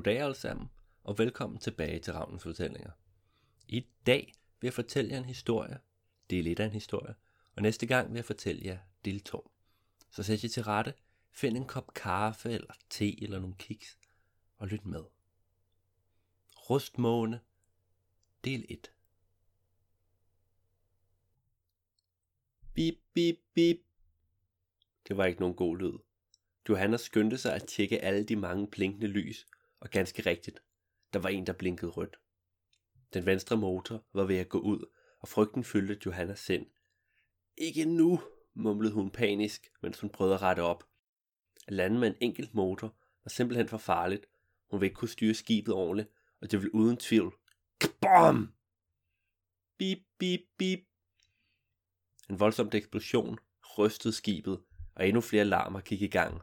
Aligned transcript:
Goddag 0.00 0.20
alle 0.20 0.34
sammen, 0.34 0.70
og 1.04 1.18
velkommen 1.18 1.58
tilbage 1.58 1.98
til 1.98 2.12
Ravnens 2.12 2.42
Fortællinger. 2.42 2.90
I 3.68 3.86
dag 4.06 4.34
vil 4.60 4.66
jeg 4.66 4.74
fortælle 4.74 5.10
jer 5.10 5.18
en 5.18 5.24
historie, 5.24 5.78
Det 6.30 6.38
er 6.38 6.42
lidt 6.42 6.60
af 6.60 6.64
en 6.64 6.72
historie, 6.72 7.14
og 7.56 7.62
næste 7.62 7.86
gang 7.86 8.10
vil 8.10 8.16
jeg 8.16 8.24
fortælle 8.24 8.64
jer 8.64 8.78
del 9.04 9.20
2. 9.20 9.50
Så 10.10 10.22
sæt 10.22 10.44
jer 10.44 10.48
til 10.48 10.64
rette, 10.64 10.94
find 11.30 11.56
en 11.56 11.66
kop 11.66 11.94
kaffe 11.94 12.52
eller 12.52 12.74
te 12.90 13.22
eller 13.22 13.40
nogle 13.40 13.56
kiks, 13.58 13.98
og 14.56 14.68
lyt 14.68 14.86
med. 14.86 15.04
Rustmåne, 16.70 17.40
del 18.44 18.66
1. 18.68 18.92
Bip, 22.74 22.98
bip, 23.14 23.36
bip. 23.54 23.80
Det 25.08 25.16
var 25.16 25.24
ikke 25.24 25.40
nogen 25.40 25.56
god 25.56 25.78
lyd. 25.78 25.98
Johanna 26.68 26.96
skyndte 26.96 27.38
sig 27.38 27.54
at 27.54 27.66
tjekke 27.66 28.04
alle 28.04 28.24
de 28.24 28.36
mange 28.36 28.66
blinkende 28.66 29.06
lys, 29.06 29.46
og 29.80 29.90
ganske 29.90 30.22
rigtigt, 30.22 30.62
der 31.12 31.18
var 31.18 31.28
en, 31.28 31.46
der 31.46 31.52
blinkede 31.52 31.90
rødt. 31.90 32.20
Den 33.14 33.26
venstre 33.26 33.56
motor 33.56 34.04
var 34.12 34.24
ved 34.24 34.38
at 34.38 34.48
gå 34.48 34.58
ud, 34.58 34.86
og 35.20 35.28
frygten 35.28 35.64
fyldte 35.64 35.98
Johannas 36.06 36.38
sind. 36.38 36.66
Ikke 37.56 37.84
nu, 37.84 38.20
mumlede 38.54 38.92
hun 38.92 39.10
panisk, 39.10 39.72
mens 39.82 40.00
hun 40.00 40.10
prøvede 40.10 40.34
at 40.34 40.42
rette 40.42 40.60
op. 40.60 40.84
At 41.66 41.72
lande 41.72 41.98
med 41.98 42.08
en 42.08 42.16
enkelt 42.20 42.54
motor 42.54 42.96
var 43.24 43.28
simpelthen 43.28 43.68
for 43.68 43.78
farligt. 43.78 44.26
Hun 44.70 44.80
ville 44.80 44.86
ikke 44.86 44.98
kunne 44.98 45.08
styre 45.08 45.34
skibet 45.34 45.74
ordentligt, 45.74 46.10
og 46.40 46.50
det 46.50 46.58
ville 46.58 46.74
uden 46.74 46.96
tvivl. 46.96 47.34
Kbom! 47.80 48.54
Bip, 49.78 49.98
bip, 50.18 50.40
bip. 50.58 50.80
En 52.30 52.40
voldsom 52.40 52.70
eksplosion 52.72 53.38
rystede 53.78 54.14
skibet, 54.14 54.62
og 54.94 55.08
endnu 55.08 55.20
flere 55.20 55.44
larmer 55.44 55.80
gik 55.80 56.02
i 56.02 56.08
gang. 56.08 56.42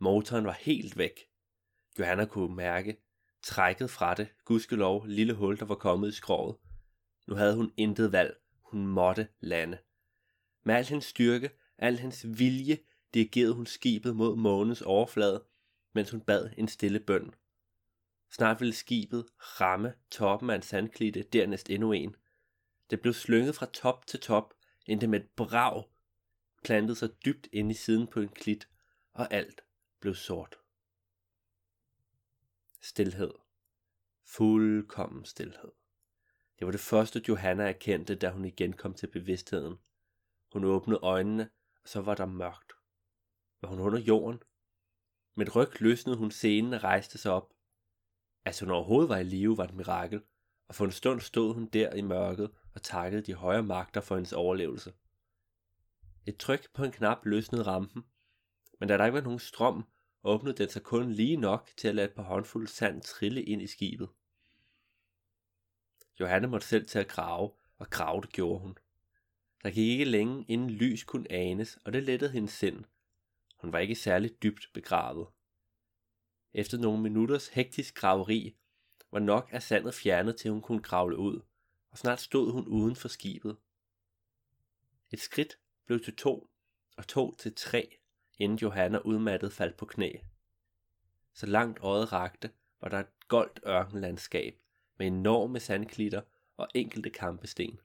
Motoren 0.00 0.44
var 0.44 0.52
helt 0.52 0.98
væk. 0.98 1.20
Johanna 1.98 2.24
kunne 2.24 2.54
mærke 2.54 2.96
trækket 3.42 3.90
fra 3.90 4.14
det, 4.14 4.28
gudskelov, 4.44 5.06
lille 5.06 5.34
hul, 5.34 5.58
der 5.58 5.64
var 5.64 5.74
kommet 5.74 6.08
i 6.08 6.12
skroget. 6.12 6.56
Nu 7.26 7.34
havde 7.34 7.56
hun 7.56 7.72
intet 7.76 8.12
valg. 8.12 8.36
Hun 8.62 8.86
måtte 8.86 9.28
lande. 9.40 9.78
Med 10.62 10.74
al 10.74 10.84
hendes 10.84 11.04
styrke, 11.04 11.50
al 11.78 11.98
hendes 11.98 12.38
vilje, 12.38 12.78
dirigerede 13.14 13.54
hun 13.54 13.66
skibet 13.66 14.16
mod 14.16 14.36
månens 14.36 14.82
overflade, 14.82 15.44
mens 15.92 16.10
hun 16.10 16.20
bad 16.20 16.50
en 16.56 16.68
stille 16.68 17.00
bøn. 17.00 17.34
Snart 18.32 18.60
ville 18.60 18.74
skibet 18.74 19.26
ramme 19.38 19.94
toppen 20.10 20.50
af 20.50 20.54
en 20.54 20.62
sandklitte, 20.62 21.22
dernæst 21.22 21.70
endnu 21.70 21.92
en. 21.92 22.16
Det 22.90 23.00
blev 23.00 23.14
slynget 23.14 23.54
fra 23.54 23.66
top 23.66 24.06
til 24.06 24.20
top, 24.20 24.54
indtil 24.86 25.08
med 25.08 25.20
et 25.20 25.28
brag 25.36 25.84
plantede 26.64 26.96
sig 26.96 27.08
dybt 27.24 27.48
ind 27.52 27.70
i 27.70 27.74
siden 27.74 28.06
på 28.06 28.20
en 28.20 28.28
klit, 28.28 28.68
og 29.12 29.34
alt 29.34 29.60
blev 30.00 30.14
sort. 30.14 30.56
Stilhed. 32.86 33.30
Fuldkommen 34.24 35.24
stilhed. 35.24 35.70
Det 36.58 36.66
var 36.66 36.70
det 36.70 36.80
første 36.80 37.22
Johanna 37.28 37.68
erkendte, 37.68 38.14
da 38.14 38.30
hun 38.30 38.44
igen 38.44 38.72
kom 38.72 38.94
til 38.94 39.06
bevidstheden. 39.06 39.78
Hun 40.52 40.64
åbnede 40.64 41.00
øjnene, 41.02 41.50
og 41.82 41.88
så 41.88 42.00
var 42.00 42.14
der 42.14 42.26
mørkt. 42.26 42.72
Var 43.60 43.68
hun 43.68 43.80
under 43.80 43.98
jorden? 43.98 44.42
Med 45.34 45.46
et 45.46 45.56
ryg 45.56 45.80
løsnede 45.80 46.16
hun 46.16 46.30
scenen 46.30 46.72
og 46.72 46.84
rejste 46.84 47.18
sig 47.18 47.32
op. 47.32 47.52
At 48.44 48.60
hun 48.60 48.70
overhovedet 48.70 49.08
var 49.08 49.18
i 49.18 49.24
live, 49.24 49.56
var 49.56 49.64
et 49.64 49.74
mirakel, 49.74 50.22
og 50.68 50.74
for 50.74 50.84
en 50.84 50.92
stund 50.92 51.20
stod 51.20 51.54
hun 51.54 51.66
der 51.66 51.92
i 51.94 52.02
mørket 52.02 52.50
og 52.74 52.82
takkede 52.82 53.22
de 53.22 53.34
højere 53.34 53.62
magter 53.62 54.00
for 54.00 54.14
hendes 54.14 54.32
overlevelse. 54.32 54.92
Et 56.26 56.36
tryk 56.36 56.72
på 56.74 56.84
en 56.84 56.92
knap 56.92 57.24
løsnede 57.24 57.62
rampen, 57.62 58.04
men 58.80 58.88
da 58.88 58.96
der 58.96 59.04
ikke 59.04 59.14
var 59.14 59.20
nogen 59.20 59.38
strøm, 59.38 59.84
åbnede 60.24 60.56
den 60.56 60.68
sig 60.68 60.82
kun 60.82 61.12
lige 61.12 61.36
nok 61.36 61.70
til 61.76 61.88
at 61.88 61.94
lade 61.94 62.08
et 62.08 62.14
par 62.14 62.22
håndfulde 62.22 62.68
sand 62.68 63.02
trille 63.02 63.42
ind 63.42 63.62
i 63.62 63.66
skibet. 63.66 64.08
Johanne 66.20 66.48
måtte 66.48 66.66
selv 66.66 66.86
til 66.86 66.98
at 66.98 67.08
grave, 67.08 67.52
og 67.76 67.90
grave 67.90 68.20
det 68.20 68.32
gjorde 68.32 68.60
hun. 68.60 68.78
Der 69.62 69.70
gik 69.70 69.88
ikke 69.88 70.04
længe, 70.04 70.44
inden 70.48 70.70
lys 70.70 71.04
kunne 71.04 71.32
anes, 71.32 71.78
og 71.84 71.92
det 71.92 72.02
lettede 72.02 72.30
hendes 72.30 72.52
sind. 72.52 72.84
Hun 73.56 73.72
var 73.72 73.78
ikke 73.78 73.94
særligt 73.94 74.42
dybt 74.42 74.70
begravet. 74.74 75.28
Efter 76.54 76.78
nogle 76.78 77.02
minutters 77.02 77.48
hektisk 77.48 77.94
graveri, 77.94 78.56
var 79.12 79.18
nok 79.20 79.48
af 79.52 79.62
sandet 79.62 79.94
fjernet 79.94 80.36
til 80.36 80.50
hun 80.50 80.62
kunne 80.62 80.82
kravle 80.82 81.16
ud, 81.16 81.40
og 81.90 81.98
snart 81.98 82.20
stod 82.20 82.52
hun 82.52 82.68
uden 82.68 82.96
for 82.96 83.08
skibet. 83.08 83.56
Et 85.10 85.20
skridt 85.20 85.58
blev 85.86 86.04
til 86.04 86.16
to, 86.16 86.50
og 86.96 87.08
to 87.08 87.34
til 87.34 87.54
tre, 87.54 87.98
inden 88.38 88.58
Johanna 88.58 88.98
udmattet 88.98 89.52
faldt 89.52 89.76
på 89.76 89.86
knæ. 89.86 90.12
Så 91.32 91.46
langt 91.46 91.78
øjet 91.82 92.12
rakte, 92.12 92.50
var 92.80 92.88
der 92.88 93.00
et 93.00 93.28
goldt 93.28 93.60
ørkenlandskab 93.66 94.58
med 94.98 95.06
enorme 95.06 95.60
sandklitter 95.60 96.22
og 96.56 96.68
enkelte 96.74 97.10
kampesten. 97.10 97.80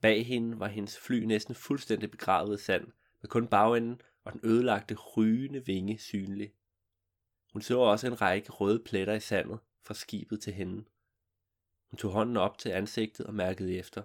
Bag 0.00 0.26
hende 0.26 0.60
var 0.60 0.68
hendes 0.68 0.98
fly 0.98 1.24
næsten 1.24 1.54
fuldstændig 1.54 2.10
begravet 2.10 2.60
i 2.60 2.64
sand, 2.64 2.92
med 3.20 3.28
kun 3.28 3.46
bagenden 3.46 4.00
og 4.24 4.32
den 4.32 4.40
ødelagte 4.44 4.94
rygende 4.94 5.66
vinge 5.66 5.98
synlig. 5.98 6.52
Hun 7.52 7.62
så 7.62 7.78
også 7.78 8.06
en 8.06 8.20
række 8.20 8.52
røde 8.52 8.82
pletter 8.84 9.14
i 9.14 9.20
sandet 9.20 9.58
fra 9.82 9.94
skibet 9.94 10.40
til 10.40 10.52
hende. 10.52 10.84
Hun 11.90 11.96
tog 11.96 12.12
hånden 12.12 12.36
op 12.36 12.58
til 12.58 12.70
ansigtet 12.70 13.26
og 13.26 13.34
mærkede 13.34 13.76
efter. 13.76 14.02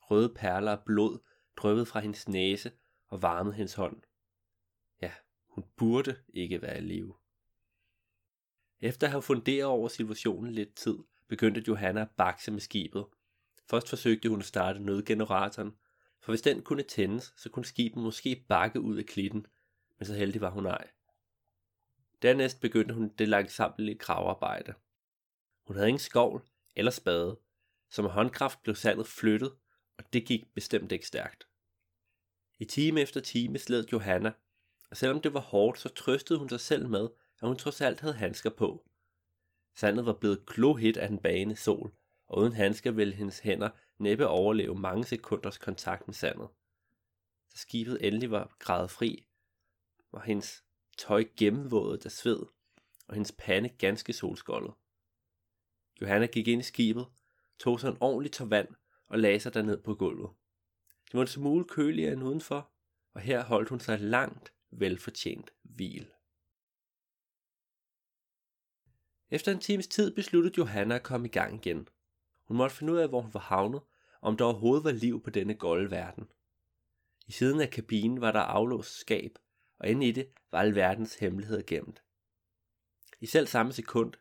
Røde 0.00 0.34
perler 0.34 0.72
af 0.72 0.84
blod 0.84 1.18
dryppede 1.56 1.86
fra 1.86 2.00
hendes 2.00 2.28
næse 2.28 2.72
og 3.08 3.22
varmede 3.22 3.54
hendes 3.54 3.74
hånd. 3.74 4.02
Hun 5.56 5.64
burde 5.76 6.16
ikke 6.28 6.62
være 6.62 6.78
i 6.78 6.80
live. 6.80 7.14
Efter 8.80 9.06
at 9.06 9.10
have 9.10 9.22
funderet 9.22 9.64
over 9.64 9.88
situationen 9.88 10.52
lidt 10.52 10.74
tid, 10.74 10.98
begyndte 11.28 11.64
Johanna 11.68 12.00
at 12.00 12.10
bakse 12.10 12.50
med 12.50 12.60
skibet. 12.60 13.06
Først 13.70 13.88
forsøgte 13.88 14.28
hun 14.28 14.38
at 14.38 14.44
starte 14.46 14.78
nødgeneratoren, 14.80 15.76
for 16.20 16.32
hvis 16.32 16.42
den 16.42 16.62
kunne 16.62 16.82
tændes, 16.82 17.34
så 17.36 17.50
kunne 17.50 17.64
skibet 17.64 18.02
måske 18.02 18.44
bakke 18.48 18.80
ud 18.80 18.96
af 18.96 19.06
klitten, 19.06 19.46
men 19.98 20.06
så 20.06 20.14
heldig 20.14 20.40
var 20.40 20.50
hun 20.50 20.66
ej. 20.66 20.88
Dernæst 22.22 22.60
begyndte 22.60 22.94
hun 22.94 23.08
det 23.08 23.28
langsammelige 23.28 23.98
kravarbejde. 23.98 24.74
Hun 25.66 25.76
havde 25.76 25.88
ingen 25.88 26.00
skovl 26.00 26.42
eller 26.74 26.90
spade, 26.90 27.38
så 27.90 28.02
med 28.02 28.10
håndkraft 28.10 28.62
blev 28.62 28.74
sandet 28.74 29.06
flyttet, 29.06 29.56
og 29.98 30.12
det 30.12 30.26
gik 30.26 30.54
bestemt 30.54 30.92
ikke 30.92 31.06
stærkt. 31.06 31.48
I 32.58 32.64
time 32.64 33.00
efter 33.00 33.20
time 33.20 33.58
sled 33.58 33.86
Johanna, 33.92 34.32
selvom 34.92 35.20
det 35.20 35.34
var 35.34 35.40
hårdt, 35.40 35.78
så 35.78 35.88
trøstede 35.88 36.38
hun 36.38 36.48
sig 36.48 36.60
selv 36.60 36.88
med, 36.88 37.08
at 37.42 37.48
hun 37.48 37.56
trods 37.56 37.80
alt 37.80 38.00
havde 38.00 38.14
handsker 38.14 38.50
på. 38.50 38.88
Sandet 39.74 40.06
var 40.06 40.12
blevet 40.12 40.46
klohit 40.46 40.96
af 40.96 41.08
den 41.08 41.18
bagende 41.18 41.56
sol, 41.56 41.94
og 42.26 42.38
uden 42.38 42.52
handsker 42.52 42.90
ville 42.90 43.14
hendes 43.14 43.38
hænder 43.38 43.70
næppe 43.98 44.26
overleve 44.26 44.78
mange 44.78 45.04
sekunders 45.04 45.58
kontakt 45.58 46.08
med 46.08 46.14
sandet. 46.14 46.48
Da 47.52 47.56
skibet 47.58 48.06
endelig 48.06 48.30
var 48.30 48.56
grædet 48.58 48.90
fri, 48.90 49.26
var 50.12 50.22
hendes 50.22 50.64
tøj 50.98 51.24
gennemvådet 51.36 52.04
af 52.04 52.12
sved, 52.12 52.40
og 53.08 53.14
hendes 53.14 53.32
pande 53.38 53.68
ganske 53.68 54.12
solskoldet. 54.12 54.74
Johanna 56.00 56.26
gik 56.26 56.48
ind 56.48 56.60
i 56.60 56.64
skibet, 56.64 57.06
tog 57.58 57.80
sig 57.80 57.88
en 57.88 57.98
ordentlig 58.00 58.32
tår 58.32 58.44
vand 58.44 58.68
og 59.06 59.18
lagde 59.18 59.40
sig 59.40 59.54
derned 59.54 59.82
på 59.82 59.94
gulvet. 59.94 60.30
Det 61.06 61.14
var 61.14 61.20
en 61.20 61.26
smule 61.26 61.64
køligere 61.64 62.12
end 62.12 62.24
udenfor, 62.24 62.70
og 63.14 63.20
her 63.20 63.44
holdt 63.44 63.68
hun 63.68 63.80
sig 63.80 64.00
langt 64.00 64.52
velfortjent 64.80 65.50
hvil. 65.62 66.12
Efter 69.30 69.52
en 69.52 69.58
times 69.58 69.88
tid 69.88 70.14
besluttede 70.14 70.54
Johanna 70.58 70.94
at 70.94 71.02
komme 71.02 71.28
i 71.28 71.30
gang 71.30 71.54
igen. 71.54 71.88
Hun 72.44 72.56
måtte 72.56 72.76
finde 72.76 72.92
ud 72.92 72.98
af, 72.98 73.08
hvor 73.08 73.20
hun 73.20 73.34
var 73.34 73.40
havnet, 73.40 73.80
og 74.20 74.28
om 74.28 74.36
der 74.36 74.44
overhovedet 74.44 74.84
var 74.84 74.92
liv 74.92 75.22
på 75.22 75.30
denne 75.30 75.54
golde 75.54 75.90
verden. 75.90 76.28
I 77.26 77.32
siden 77.32 77.60
af 77.60 77.70
kabinen 77.70 78.20
var 78.20 78.32
der 78.32 78.40
aflåst 78.40 78.98
skab, 78.98 79.38
og 79.78 79.88
inde 79.88 80.08
i 80.08 80.12
det 80.12 80.28
var 80.52 80.60
alverdens 80.60 81.14
hemmeligheder 81.14 81.62
gemt. 81.66 82.02
I 83.20 83.26
selv 83.26 83.46
samme 83.46 83.72
sekund, 83.72 84.12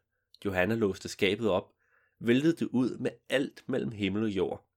Johanna 0.45 0.75
låste 0.75 1.09
skabet 1.09 1.49
op, 1.49 1.73
væltede 2.19 2.55
det 2.55 2.67
ud 2.67 2.97
med 2.97 3.11
alt 3.29 3.63
mellem 3.67 3.91
himmel 3.91 4.23
og 4.23 4.29
jord. 4.29 4.67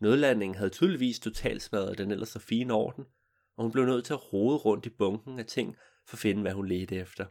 Nødlandingen 0.00 0.56
havde 0.56 0.70
tydeligvis 0.70 1.20
totalt 1.20 1.62
smadret 1.62 1.98
den 1.98 2.10
ellers 2.10 2.28
så 2.28 2.38
fine 2.38 2.72
orden, 2.74 3.06
og 3.60 3.64
hun 3.64 3.72
blev 3.72 3.84
nødt 3.84 4.04
til 4.04 4.12
at 4.12 4.32
rode 4.32 4.56
rundt 4.56 4.86
i 4.86 4.88
bunken 4.88 5.38
af 5.38 5.46
ting 5.46 5.76
for 6.06 6.16
at 6.16 6.20
finde, 6.20 6.42
hvad 6.42 6.52
hun 6.52 6.68
ledte 6.68 6.96
efter. 6.96 7.26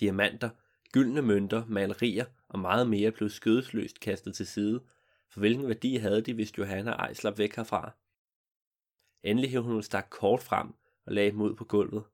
Diamanter, 0.00 0.50
gyldne 0.92 1.22
mønter, 1.22 1.66
malerier 1.66 2.24
og 2.48 2.58
meget 2.58 2.90
mere 2.90 3.12
blev 3.12 3.28
skødesløst 3.28 4.00
kastet 4.00 4.34
til 4.34 4.46
side, 4.46 4.80
for 5.28 5.40
hvilken 5.40 5.68
værdi 5.68 5.96
havde 5.96 6.20
de, 6.20 6.34
hvis 6.34 6.58
Johanna 6.58 6.90
ej 6.90 7.14
slap 7.14 7.38
væk 7.38 7.56
herfra. 7.56 7.92
Endelig 9.22 9.50
hævde 9.50 9.66
hun 9.66 9.76
en 9.76 9.82
stak 9.82 10.06
kort 10.10 10.40
frem 10.40 10.68
og 11.06 11.12
lagde 11.12 11.30
dem 11.30 11.40
ud 11.40 11.54
på 11.54 11.64
gulvet. 11.64 12.04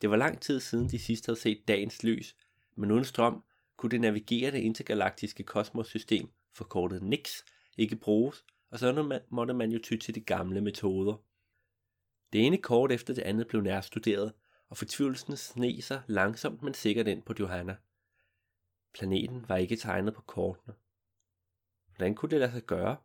Det 0.00 0.10
var 0.10 0.16
lang 0.16 0.40
tid 0.40 0.60
siden 0.60 0.88
de 0.88 0.98
sidst 0.98 1.26
havde 1.26 1.40
set 1.40 1.68
dagens 1.68 2.02
lys, 2.02 2.36
men 2.76 2.90
uden 2.90 3.04
strøm 3.04 3.44
kunne 3.76 3.90
det 3.90 4.00
navigerende 4.00 4.62
intergalaktiske 4.62 5.42
kosmossystem, 5.42 6.28
forkortet 6.54 7.02
NIX, 7.02 7.42
ikke 7.76 7.96
bruges, 7.96 8.44
og 8.70 8.78
så 8.78 9.20
måtte 9.28 9.54
man 9.54 9.70
jo 9.70 9.78
ty 9.78 9.96
til 9.96 10.14
de 10.14 10.20
gamle 10.20 10.60
metoder. 10.60 11.16
Det 12.32 12.46
ene 12.46 12.58
kort 12.58 12.92
efter 12.92 13.14
det 13.14 13.22
andet 13.22 13.48
blev 13.48 13.62
nærstuderet, 13.62 14.32
og 14.68 14.76
fortvivlelsen 14.76 15.36
sne 15.36 15.82
sig 15.82 16.02
langsomt 16.06 16.62
men 16.62 16.74
sikkert 16.74 17.08
ind 17.08 17.22
på 17.22 17.34
Johanna. 17.40 17.76
Planeten 18.94 19.48
var 19.48 19.56
ikke 19.56 19.76
tegnet 19.76 20.14
på 20.14 20.22
kortene. 20.22 20.74
Hvordan 21.86 22.14
kunne 22.14 22.30
det 22.30 22.40
lade 22.40 22.52
sig 22.52 22.62
gøre? 22.62 22.96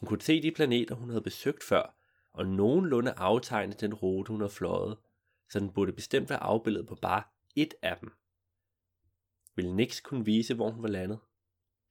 Hun 0.00 0.06
kunne 0.06 0.22
se 0.22 0.42
de 0.42 0.50
planeter, 0.50 0.94
hun 0.94 1.08
havde 1.08 1.22
besøgt 1.22 1.64
før, 1.64 1.96
og 2.32 2.46
nogenlunde 2.46 3.12
aftegne 3.12 3.72
den 3.72 3.94
rute, 3.94 4.30
hun 4.30 4.40
havde 4.40 4.52
fløjet, 4.52 4.98
så 5.50 5.60
den 5.60 5.72
burde 5.72 5.92
bestemt 5.92 6.30
være 6.30 6.42
afbildet 6.42 6.86
på 6.86 6.94
bare 6.94 7.22
et 7.54 7.74
af 7.82 7.96
dem. 8.00 8.12
Ville 9.54 9.76
Nix 9.76 10.02
kunne 10.02 10.24
vise, 10.24 10.54
hvor 10.54 10.70
hun 10.70 10.82
var 10.82 10.88
landet? 10.88 11.18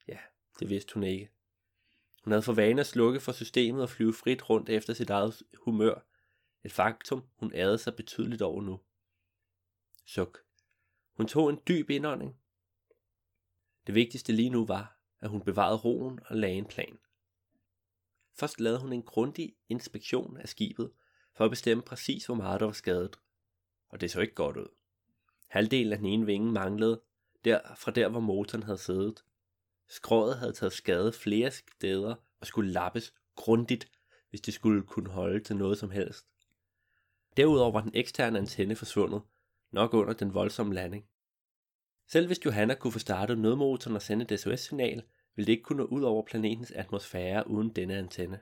Ja, 0.07 0.17
det 0.59 0.69
vidste 0.69 0.93
hun 0.93 1.03
ikke. 1.03 1.29
Hun 2.23 2.31
havde 2.31 2.43
for 2.43 2.53
vane 2.53 2.81
at 2.81 2.87
slukke 2.87 3.19
for 3.19 3.31
systemet 3.31 3.81
og 3.81 3.89
flyve 3.89 4.13
frit 4.13 4.49
rundt 4.49 4.69
efter 4.69 4.93
sit 4.93 5.09
eget 5.09 5.43
humør. 5.63 6.01
Et 6.65 6.71
faktum, 6.71 7.23
hun 7.35 7.53
ærede 7.53 7.77
sig 7.77 7.95
betydeligt 7.95 8.41
over 8.41 8.61
nu. 8.61 8.79
Suk. 10.05 10.43
Hun 11.13 11.27
tog 11.27 11.49
en 11.49 11.59
dyb 11.67 11.89
indånding. 11.89 12.35
Det 13.87 13.95
vigtigste 13.95 14.33
lige 14.33 14.49
nu 14.49 14.65
var, 14.65 14.99
at 15.19 15.29
hun 15.29 15.41
bevarede 15.41 15.77
roen 15.77 16.19
og 16.25 16.35
lagde 16.35 16.55
en 16.55 16.65
plan. 16.65 16.99
Først 18.33 18.59
lavede 18.59 18.79
hun 18.79 18.93
en 18.93 19.03
grundig 19.03 19.55
inspektion 19.69 20.37
af 20.37 20.49
skibet, 20.49 20.91
for 21.33 21.45
at 21.45 21.51
bestemme 21.51 21.83
præcis, 21.83 22.25
hvor 22.25 22.35
meget 22.35 22.59
der 22.59 22.65
var 22.65 22.73
skadet. 22.73 23.19
Og 23.89 24.01
det 24.01 24.11
så 24.11 24.21
ikke 24.21 24.35
godt 24.35 24.57
ud. 24.57 24.67
Halvdelen 25.47 25.93
af 25.93 25.97
den 25.97 26.07
ene 26.07 26.25
vinge 26.25 26.51
manglede, 26.51 27.01
der 27.45 27.75
fra 27.75 27.91
der, 27.91 28.09
hvor 28.09 28.19
motoren 28.19 28.63
havde 28.63 28.77
siddet. 28.77 29.23
Skroget 29.87 30.37
havde 30.37 30.53
taget 30.53 30.73
skade 30.73 31.13
flere 31.13 31.51
steder 31.51 32.15
og 32.39 32.47
skulle 32.47 32.71
lappes 32.71 33.13
grundigt, 33.35 33.91
hvis 34.29 34.41
det 34.41 34.53
skulle 34.53 34.83
kunne 34.83 35.09
holde 35.09 35.43
til 35.43 35.55
noget 35.55 35.77
som 35.77 35.89
helst. 35.89 36.27
Derudover 37.37 37.71
var 37.71 37.81
den 37.81 37.91
eksterne 37.93 38.39
antenne 38.39 38.75
forsvundet, 38.75 39.21
nok 39.71 39.93
under 39.93 40.13
den 40.13 40.33
voldsomme 40.33 40.73
landing. 40.73 41.05
Selv 42.07 42.27
hvis 42.27 42.45
Johanna 42.45 42.75
kunne 42.75 42.91
få 42.91 42.99
startet 42.99 43.37
nødmotoren 43.37 43.95
og 43.95 44.01
sende 44.01 44.25
et 44.31 44.39
SOS-signal, 44.39 45.03
ville 45.35 45.45
det 45.45 45.51
ikke 45.51 45.63
kunne 45.63 45.77
nå 45.77 45.85
ud 45.85 46.03
over 46.03 46.23
planetens 46.25 46.71
atmosfære 46.71 47.47
uden 47.47 47.69
denne 47.69 47.97
antenne. 47.97 48.39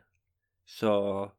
Så 0.68 1.30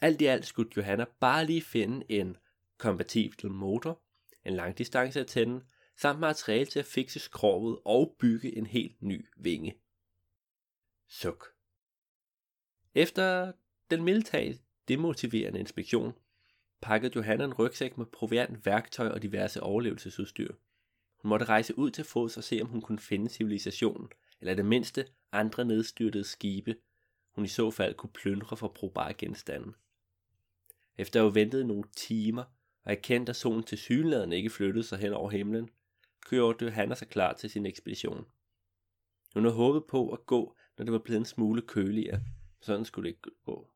alt 0.00 0.20
i 0.20 0.24
alt 0.24 0.46
skulle 0.46 0.70
Johanna 0.76 1.04
bare 1.20 1.46
lige 1.46 1.62
finde 1.62 2.06
en 2.08 2.36
kompatibel 2.78 3.50
motor, 3.50 4.02
en 4.44 4.54
langdistanceantenne, 4.54 5.62
samt 6.00 6.20
materiale 6.20 6.66
til 6.66 6.78
at 6.78 6.84
fikse 6.84 7.20
skrovet 7.20 7.78
og 7.84 8.16
bygge 8.18 8.56
en 8.56 8.66
helt 8.66 9.02
ny 9.02 9.26
vinge. 9.36 9.74
Suk. 11.08 11.46
Efter 12.94 13.52
den 13.90 14.04
militære 14.04 14.54
demotiverende 14.88 15.60
inspektion, 15.60 16.12
pakkede 16.84 17.12
Johanna 17.16 17.44
en 17.44 17.54
rygsæk 17.54 17.98
med 17.98 18.06
proviant, 18.06 18.66
værktøj 18.66 19.08
og 19.08 19.22
diverse 19.22 19.62
overlevelsesudstyr. 19.62 20.54
Hun 21.16 21.28
måtte 21.28 21.44
rejse 21.44 21.78
ud 21.78 21.90
til 21.90 22.04
fods 22.04 22.36
og 22.36 22.44
se, 22.44 22.58
om 22.62 22.68
hun 22.68 22.80
kunne 22.80 22.98
finde 22.98 23.30
civilisationen, 23.30 24.08
eller 24.40 24.54
det 24.54 24.66
mindste 24.66 25.06
andre 25.32 25.64
nedstyrtede 25.64 26.24
skibe, 26.24 26.76
hun 27.34 27.44
i 27.44 27.48
så 27.48 27.70
fald 27.70 27.94
kunne 27.94 28.10
plyndre 28.10 28.56
for 28.56 28.68
brugbare 28.68 29.14
genstande. 29.14 29.72
Efter 30.98 31.20
at 31.20 31.24
have 31.24 31.34
ventet 31.34 31.66
nogle 31.66 31.84
timer, 31.96 32.44
og 32.82 32.92
erkendt, 32.92 33.28
at 33.28 33.36
solen 33.36 33.62
til 33.62 33.78
synligheden 33.78 34.32
ikke 34.32 34.50
flyttede 34.50 34.84
sig 34.84 34.98
hen 34.98 35.12
over 35.12 35.30
himlen, 35.30 35.70
kørte 36.26 36.64
Johanna 36.64 36.94
sig 36.94 37.08
klar 37.08 37.32
til 37.32 37.50
sin 37.50 37.66
ekspedition. 37.66 38.26
Hun 39.34 39.44
havde 39.44 39.56
håbet 39.56 39.84
på 39.84 40.10
at 40.10 40.26
gå, 40.26 40.56
når 40.78 40.84
det 40.84 40.92
var 40.92 40.98
blevet 40.98 41.18
en 41.18 41.24
smule 41.24 41.62
køligere. 41.62 42.20
Sådan 42.60 42.84
skulle 42.84 43.08
det 43.08 43.16
ikke 43.16 43.30
gå. 43.44 43.70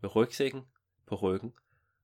Med 0.00 0.16
rygsækken 0.16 0.62
på 1.06 1.14
ryggen 1.14 1.52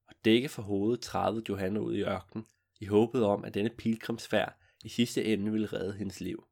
og 0.08 0.14
dække 0.24 0.48
for 0.48 0.62
hovedet 0.62 1.00
trædede 1.00 1.44
Johanna 1.48 1.80
ud 1.80 1.94
i 1.94 2.02
ørkenen, 2.02 2.46
i 2.80 2.86
håbet 2.86 3.24
om, 3.24 3.44
at 3.44 3.54
denne 3.54 3.70
pilgrimsfærd 3.70 4.58
i 4.84 4.88
sidste 4.88 5.24
ende 5.24 5.52
ville 5.52 5.66
redde 5.66 5.92
hendes 5.92 6.20
liv. 6.20 6.46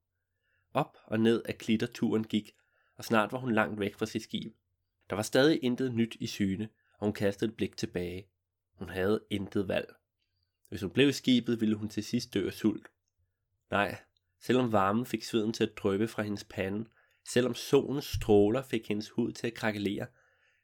Op 0.73 0.99
og 1.07 1.21
ned 1.21 1.43
af 1.45 1.59
klitter 1.59 1.87
turen 1.87 2.25
gik, 2.25 2.55
og 2.97 3.05
snart 3.05 3.33
var 3.33 3.39
hun 3.39 3.53
langt 3.53 3.81
væk 3.81 3.95
fra 3.95 4.07
sit 4.07 4.23
skib. 4.23 4.55
Der 5.11 5.17
var 5.17 5.23
stadig 5.23 5.65
intet 5.65 5.95
nyt 5.95 6.17
i 6.21 6.27
syne, 6.27 6.69
og 6.99 7.07
hun 7.07 7.13
kastede 7.13 7.51
et 7.51 7.57
blik 7.57 7.77
tilbage. 7.77 8.29
Hun 8.75 8.89
havde 8.89 9.21
intet 9.31 9.69
valg. 9.69 9.95
Hvis 10.69 10.81
hun 10.81 10.91
blev 10.91 11.09
i 11.09 11.13
skibet, 11.13 11.61
ville 11.61 11.75
hun 11.75 11.89
til 11.89 12.05
sidst 12.05 12.35
dø 12.35 12.47
af 12.47 12.53
sult. 12.53 12.91
Nej, 13.71 13.99
selvom 14.41 14.73
varmen 14.73 15.07
fik 15.07 15.23
sveden 15.23 15.53
til 15.53 15.65
at 15.65 15.77
drøbe 15.77 16.09
fra 16.09 16.23
hendes 16.23 16.45
pande, 16.45 16.89
selvom 17.29 17.55
solens 17.55 18.05
stråler 18.05 18.63
fik 18.63 18.89
hendes 18.89 19.11
hud 19.11 19.33
til 19.33 19.47
at 19.47 19.55
krakelere, 19.55 20.07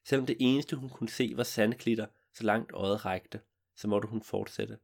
selvom 0.04 0.26
det 0.26 0.36
eneste 0.40 0.76
hun 0.76 0.88
kunne 0.88 1.08
se 1.08 1.32
var 1.36 1.42
sandklitter, 1.42 2.06
så 2.32 2.44
langt 2.44 2.72
øjet 2.72 3.04
rækte, 3.04 3.40
så 3.74 3.88
måtte 3.88 4.08
hun 4.08 4.22
fortsætte. 4.22 4.78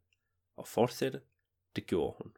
Og 0.56 0.68
fortsætte, 0.68 1.20
det 1.76 1.86
gjorde 1.86 2.16
hun. 2.22 2.36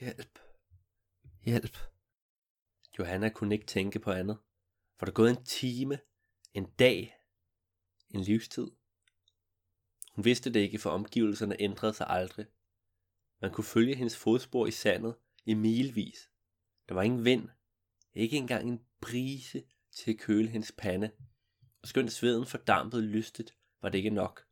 Hjælp. 0.00 0.38
Hjælp. 1.44 1.78
Johanna 2.98 3.28
kunne 3.28 3.54
ikke 3.54 3.66
tænke 3.66 3.98
på 3.98 4.10
andet. 4.10 4.38
For 4.96 5.06
der 5.06 5.12
gået 5.12 5.30
en 5.30 5.44
time, 5.44 5.98
en 6.54 6.70
dag, 6.70 7.16
en 8.10 8.20
livstid. 8.20 8.70
Hun 10.14 10.24
vidste 10.24 10.52
det 10.52 10.60
ikke, 10.60 10.78
for 10.78 10.90
omgivelserne 10.90 11.60
ændrede 11.60 11.94
sig 11.94 12.06
aldrig. 12.08 12.46
Man 13.40 13.52
kunne 13.52 13.64
følge 13.64 13.94
hendes 13.94 14.16
fodspor 14.16 14.66
i 14.66 14.70
sandet 14.70 15.14
i 15.44 15.54
milvis. 15.54 16.30
Der 16.88 16.94
var 16.94 17.02
ingen 17.02 17.24
vind, 17.24 17.48
ikke 18.14 18.36
engang 18.36 18.68
en 18.68 18.84
brise 19.00 19.62
til 19.90 20.10
at 20.10 20.18
køle 20.18 20.48
hendes 20.48 20.72
pande. 20.72 21.10
Og 21.82 21.88
skønt 21.88 22.12
sveden 22.12 22.46
fordampede 22.46 23.02
lystigt, 23.02 23.54
var 23.82 23.88
det 23.88 23.98
ikke 23.98 24.10
nok. 24.10 24.46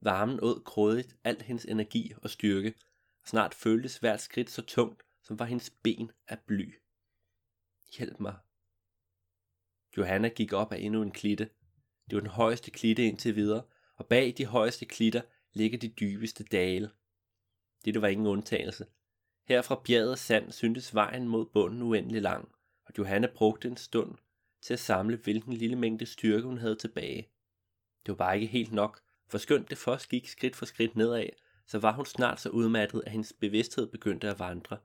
Varmen 0.00 0.38
åd 0.42 0.64
grådigt 0.64 1.16
alt 1.24 1.42
hendes 1.42 1.64
energi 1.64 2.12
og 2.22 2.30
styrke, 2.30 2.74
og 3.22 3.28
snart 3.28 3.54
føltes 3.54 3.98
hvert 3.98 4.20
skridt 4.20 4.50
så 4.50 4.62
tungt, 4.62 5.02
som 5.22 5.38
var 5.38 5.44
hendes 5.44 5.70
ben 5.70 6.10
af 6.28 6.38
bly. 6.46 6.74
Hjælp 7.98 8.20
mig. 8.20 8.36
Johanna 9.96 10.28
gik 10.28 10.52
op 10.52 10.72
af 10.72 10.78
endnu 10.78 11.02
en 11.02 11.10
klitte. 11.10 11.50
Det 12.10 12.16
var 12.16 12.20
den 12.20 12.30
højeste 12.30 12.70
klitte 12.70 13.04
indtil 13.04 13.36
videre, 13.36 13.62
og 13.96 14.06
bag 14.06 14.34
de 14.38 14.46
højeste 14.46 14.84
klitter 14.84 15.22
ligger 15.52 15.78
de 15.78 15.88
dybeste 15.88 16.44
dale. 16.44 16.90
Dette 17.84 18.02
var 18.02 18.08
ingen 18.08 18.26
undtagelse. 18.26 18.86
Her 19.44 19.62
fra 19.62 19.80
bjerget 19.84 20.18
sand 20.18 20.52
syntes 20.52 20.94
vejen 20.94 21.28
mod 21.28 21.46
bunden 21.46 21.82
uendelig 21.82 22.22
lang, 22.22 22.54
og 22.84 22.92
Johanna 22.98 23.28
brugte 23.34 23.68
en 23.68 23.76
stund 23.76 24.14
til 24.60 24.72
at 24.72 24.80
samle 24.80 25.16
hvilken 25.16 25.52
lille 25.52 25.76
mængde 25.76 26.06
styrke 26.06 26.46
hun 26.46 26.58
havde 26.58 26.76
tilbage. 26.76 27.28
Det 28.06 28.12
var 28.12 28.16
bare 28.16 28.34
ikke 28.34 28.46
helt 28.46 28.72
nok, 28.72 29.00
for 29.28 29.38
skønt 29.38 29.70
det 29.70 29.78
først 29.78 30.08
gik 30.08 30.28
skridt 30.28 30.56
for 30.56 30.66
skridt 30.66 30.96
nedad, 30.96 31.28
så 31.66 31.78
var 31.78 31.92
hun 31.92 32.06
snart 32.06 32.40
så 32.40 32.48
udmattet, 32.48 33.02
at 33.06 33.12
hendes 33.12 33.32
bevidsthed 33.32 33.86
begyndte 33.86 34.28
at 34.28 34.38
vandre. 34.38 34.78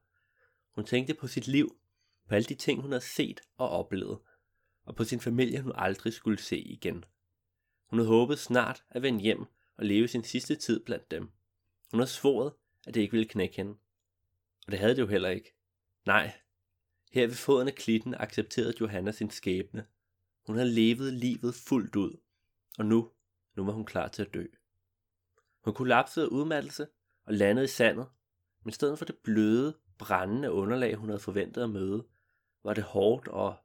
Hun 0.72 0.86
tænkte 0.86 1.14
på 1.14 1.28
sit 1.28 1.48
liv, 1.48 1.78
på 2.28 2.36
alle 2.36 2.46
de 2.46 2.56
ting, 2.56 2.82
hun 2.82 2.92
havde 2.92 3.04
set 3.04 3.42
og 3.58 3.70
oplevet, 3.70 4.20
og 4.86 4.96
på 4.96 5.04
sin 5.04 5.20
familie, 5.20 5.62
hun 5.62 5.72
aldrig 5.76 6.14
skulle 6.14 6.40
se 6.40 6.60
igen. 6.60 7.06
Hun 7.90 8.00
havde 8.00 8.10
håbet 8.10 8.40
snart 8.40 8.84
at 8.90 9.02
vende 9.02 9.22
hjem 9.22 9.46
og 9.78 9.86
leve 9.86 10.08
sin 10.08 10.24
sidste 10.24 10.56
tid 10.56 10.86
blandt 10.86 11.12
dem. 11.12 11.32
Hun 11.92 12.00
havde 12.00 12.10
svoret, 12.10 12.54
at 12.88 12.94
det 12.94 13.02
ikke 13.02 13.12
ville 13.12 13.30
knække 13.30 13.56
hende. 13.56 13.76
Og 14.66 14.72
det 14.72 14.80
havde 14.80 14.96
det 14.96 15.02
jo 15.02 15.08
heller 15.08 15.30
ikke. 15.30 15.54
Nej, 16.06 16.34
her 17.14 17.28
ved 17.28 17.36
foden 17.36 17.68
af 17.68 17.76
klitten 17.76 18.16
accepterede 18.20 18.74
Johanna 18.82 19.12
sin 19.12 19.30
skæbne. 19.30 19.86
Hun 20.46 20.56
havde 20.56 20.72
levet 20.72 21.14
livet 21.14 21.56
fuldt 21.56 21.96
ud, 21.96 22.18
og 22.78 22.86
nu, 22.86 23.12
nu 23.56 23.66
var 23.66 23.72
hun 23.72 23.86
klar 23.86 24.08
til 24.08 24.22
at 24.22 24.34
dø. 24.34 24.46
Hun 25.64 25.74
kollapsede 25.74 26.26
af 26.26 26.30
udmattelse 26.30 26.88
og 27.26 27.34
landede 27.34 27.64
i 27.64 27.68
sandet, 27.68 28.08
men 28.64 28.70
i 28.70 28.74
stedet 28.74 28.98
for 28.98 29.06
det 29.06 29.18
bløde, 29.24 29.78
brændende 29.98 30.52
underlag, 30.52 30.96
hun 30.96 31.10
havde 31.10 31.20
forventet 31.20 31.64
at 31.64 31.70
møde, 31.70 32.06
var 32.64 32.74
det 32.74 32.84
hårdt 32.84 33.28
og 33.28 33.56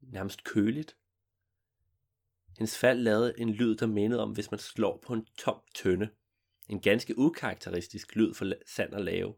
nærmest 0.00 0.44
køligt. 0.44 0.96
Hendes 2.58 2.78
fald 2.78 3.00
lavede 3.00 3.40
en 3.40 3.50
lyd, 3.50 3.76
der 3.76 3.86
mindede 3.86 4.22
om, 4.22 4.32
hvis 4.32 4.50
man 4.50 4.60
slår 4.60 5.00
på 5.06 5.12
en 5.12 5.26
tom 5.38 5.60
tønde. 5.74 6.08
En 6.68 6.80
ganske 6.80 7.18
ukarakteristisk 7.18 8.16
lyd 8.16 8.34
for 8.34 8.52
sand 8.66 8.92
og 8.92 9.00
lave. 9.00 9.34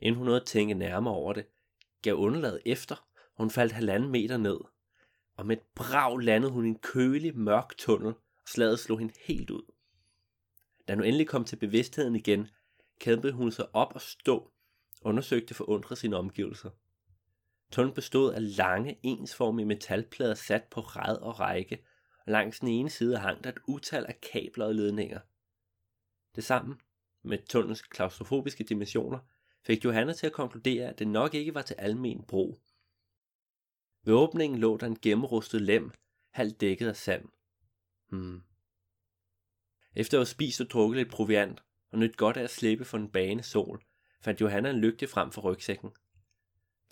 Inden 0.00 0.16
hun 0.18 0.24
nåede 0.24 0.40
at 0.40 0.46
tænke 0.46 0.74
nærmere 0.74 1.14
over 1.14 1.32
det, 1.32 1.46
gav 2.02 2.14
underlaget 2.14 2.62
efter, 2.66 2.94
og 3.34 3.42
hun 3.42 3.50
faldt 3.50 3.72
halvanden 3.72 4.10
meter 4.10 4.36
ned. 4.36 4.58
Og 5.36 5.46
med 5.46 5.56
et 5.56 5.62
brag 5.74 6.18
landede 6.18 6.52
hun 6.52 6.64
i 6.64 6.68
en 6.68 6.78
kølig, 6.78 7.36
mørk 7.36 7.76
tunnel, 7.78 8.14
og 8.14 8.48
slaget 8.48 8.78
slog 8.78 8.98
hende 8.98 9.14
helt 9.24 9.50
ud. 9.50 9.72
Da 10.88 10.94
hun 10.94 11.04
endelig 11.04 11.28
kom 11.28 11.44
til 11.44 11.56
bevidstheden 11.56 12.16
igen, 12.16 12.48
kæmpede 13.00 13.32
hun 13.32 13.50
sig 13.50 13.74
op 13.74 13.94
og 13.94 14.00
stå, 14.00 14.36
og 14.36 14.52
undersøgte 15.02 15.54
forundret 15.54 15.98
sine 15.98 16.16
omgivelser. 16.16 16.70
Tunnelen 17.72 17.94
bestod 17.94 18.32
af 18.32 18.56
lange, 18.56 18.98
ensformige 19.02 19.66
metalplader 19.66 20.34
sat 20.34 20.64
på 20.70 20.80
ræd 20.80 21.16
og 21.16 21.40
række, 21.40 21.84
og 22.26 22.32
langs 22.32 22.60
den 22.60 22.68
ene 22.68 22.90
side 22.90 23.18
hang 23.18 23.44
der 23.44 23.50
et 23.50 23.58
utal 23.66 24.04
af 24.04 24.20
kabler 24.20 24.66
og 24.66 24.74
ledninger. 24.74 25.20
Det 26.36 26.44
sammen, 26.44 26.80
med 27.22 27.38
tunnelens 27.48 27.82
klaustrofobiske 27.82 28.64
dimensioner, 28.64 29.18
fik 29.66 29.84
Johanna 29.84 30.12
til 30.12 30.26
at 30.26 30.32
konkludere, 30.32 30.88
at 30.88 30.98
det 30.98 31.08
nok 31.08 31.34
ikke 31.34 31.54
var 31.54 31.62
til 31.62 31.74
almen 31.74 32.22
brug. 32.22 32.60
Ved 34.04 34.14
åbningen 34.14 34.58
lå 34.58 34.76
der 34.76 34.86
en 34.86 34.98
gennemrustet 35.02 35.62
lem, 35.62 35.90
halvt 36.30 36.60
dækket 36.60 36.88
af 36.88 36.96
sand. 36.96 37.28
Hmm. 38.08 38.42
Efter 39.96 40.18
at 40.18 40.20
have 40.20 40.26
spist 40.26 40.60
og 40.60 40.70
drukket 40.70 40.96
lidt 40.96 41.10
proviant, 41.10 41.62
og 41.90 41.98
nyt 41.98 42.16
godt 42.16 42.36
af 42.36 42.42
at 42.42 42.50
slippe 42.50 42.84
for 42.84 42.98
en 42.98 43.10
bane 43.10 43.42
sol, 43.42 43.84
fandt 44.20 44.40
Johanna 44.40 44.70
en 44.70 44.80
lygte 44.80 45.06
frem 45.06 45.30
for 45.32 45.42
rygsækken. 45.42 45.90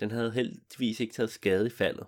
Den 0.01 0.11
havde 0.11 0.33
heldigvis 0.33 1.01
ikke 1.01 1.15
taget 1.15 1.31
skade 1.31 1.67
i 1.67 1.71
faldet. 1.71 2.07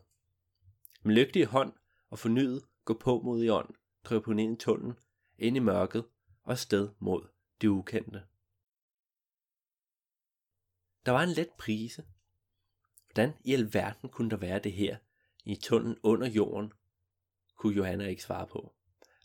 Med 1.02 1.14
lygte 1.14 1.40
i 1.40 1.44
hånd 1.44 1.73
og 2.11 2.18
fornyet 2.18 2.64
gå 2.85 2.94
på 2.94 3.20
mod 3.20 3.42
i 3.42 3.49
ånd, 3.49 3.75
kryb 4.04 4.25
hun 4.25 4.38
ind 4.38 4.52
i 4.52 4.64
tunnelen, 4.64 4.99
ind 5.38 5.56
i 5.56 5.61
mørket 5.61 6.04
og 6.42 6.58
sted 6.58 6.88
mod 6.99 7.28
det 7.61 7.68
ukendte. 7.68 8.23
Der 11.06 11.12
var 11.12 11.22
en 11.22 11.28
let 11.28 11.50
prise. 11.58 12.04
Hvordan 13.06 13.34
i 13.44 13.52
alverden 13.52 14.08
kunne 14.08 14.30
der 14.30 14.36
være 14.36 14.58
det 14.58 14.72
her, 14.72 14.96
i 15.44 15.56
tunnelen 15.56 15.98
under 16.02 16.28
jorden, 16.28 16.72
kunne 17.56 17.76
Johanna 17.76 18.06
ikke 18.06 18.22
svare 18.22 18.46
på. 18.46 18.75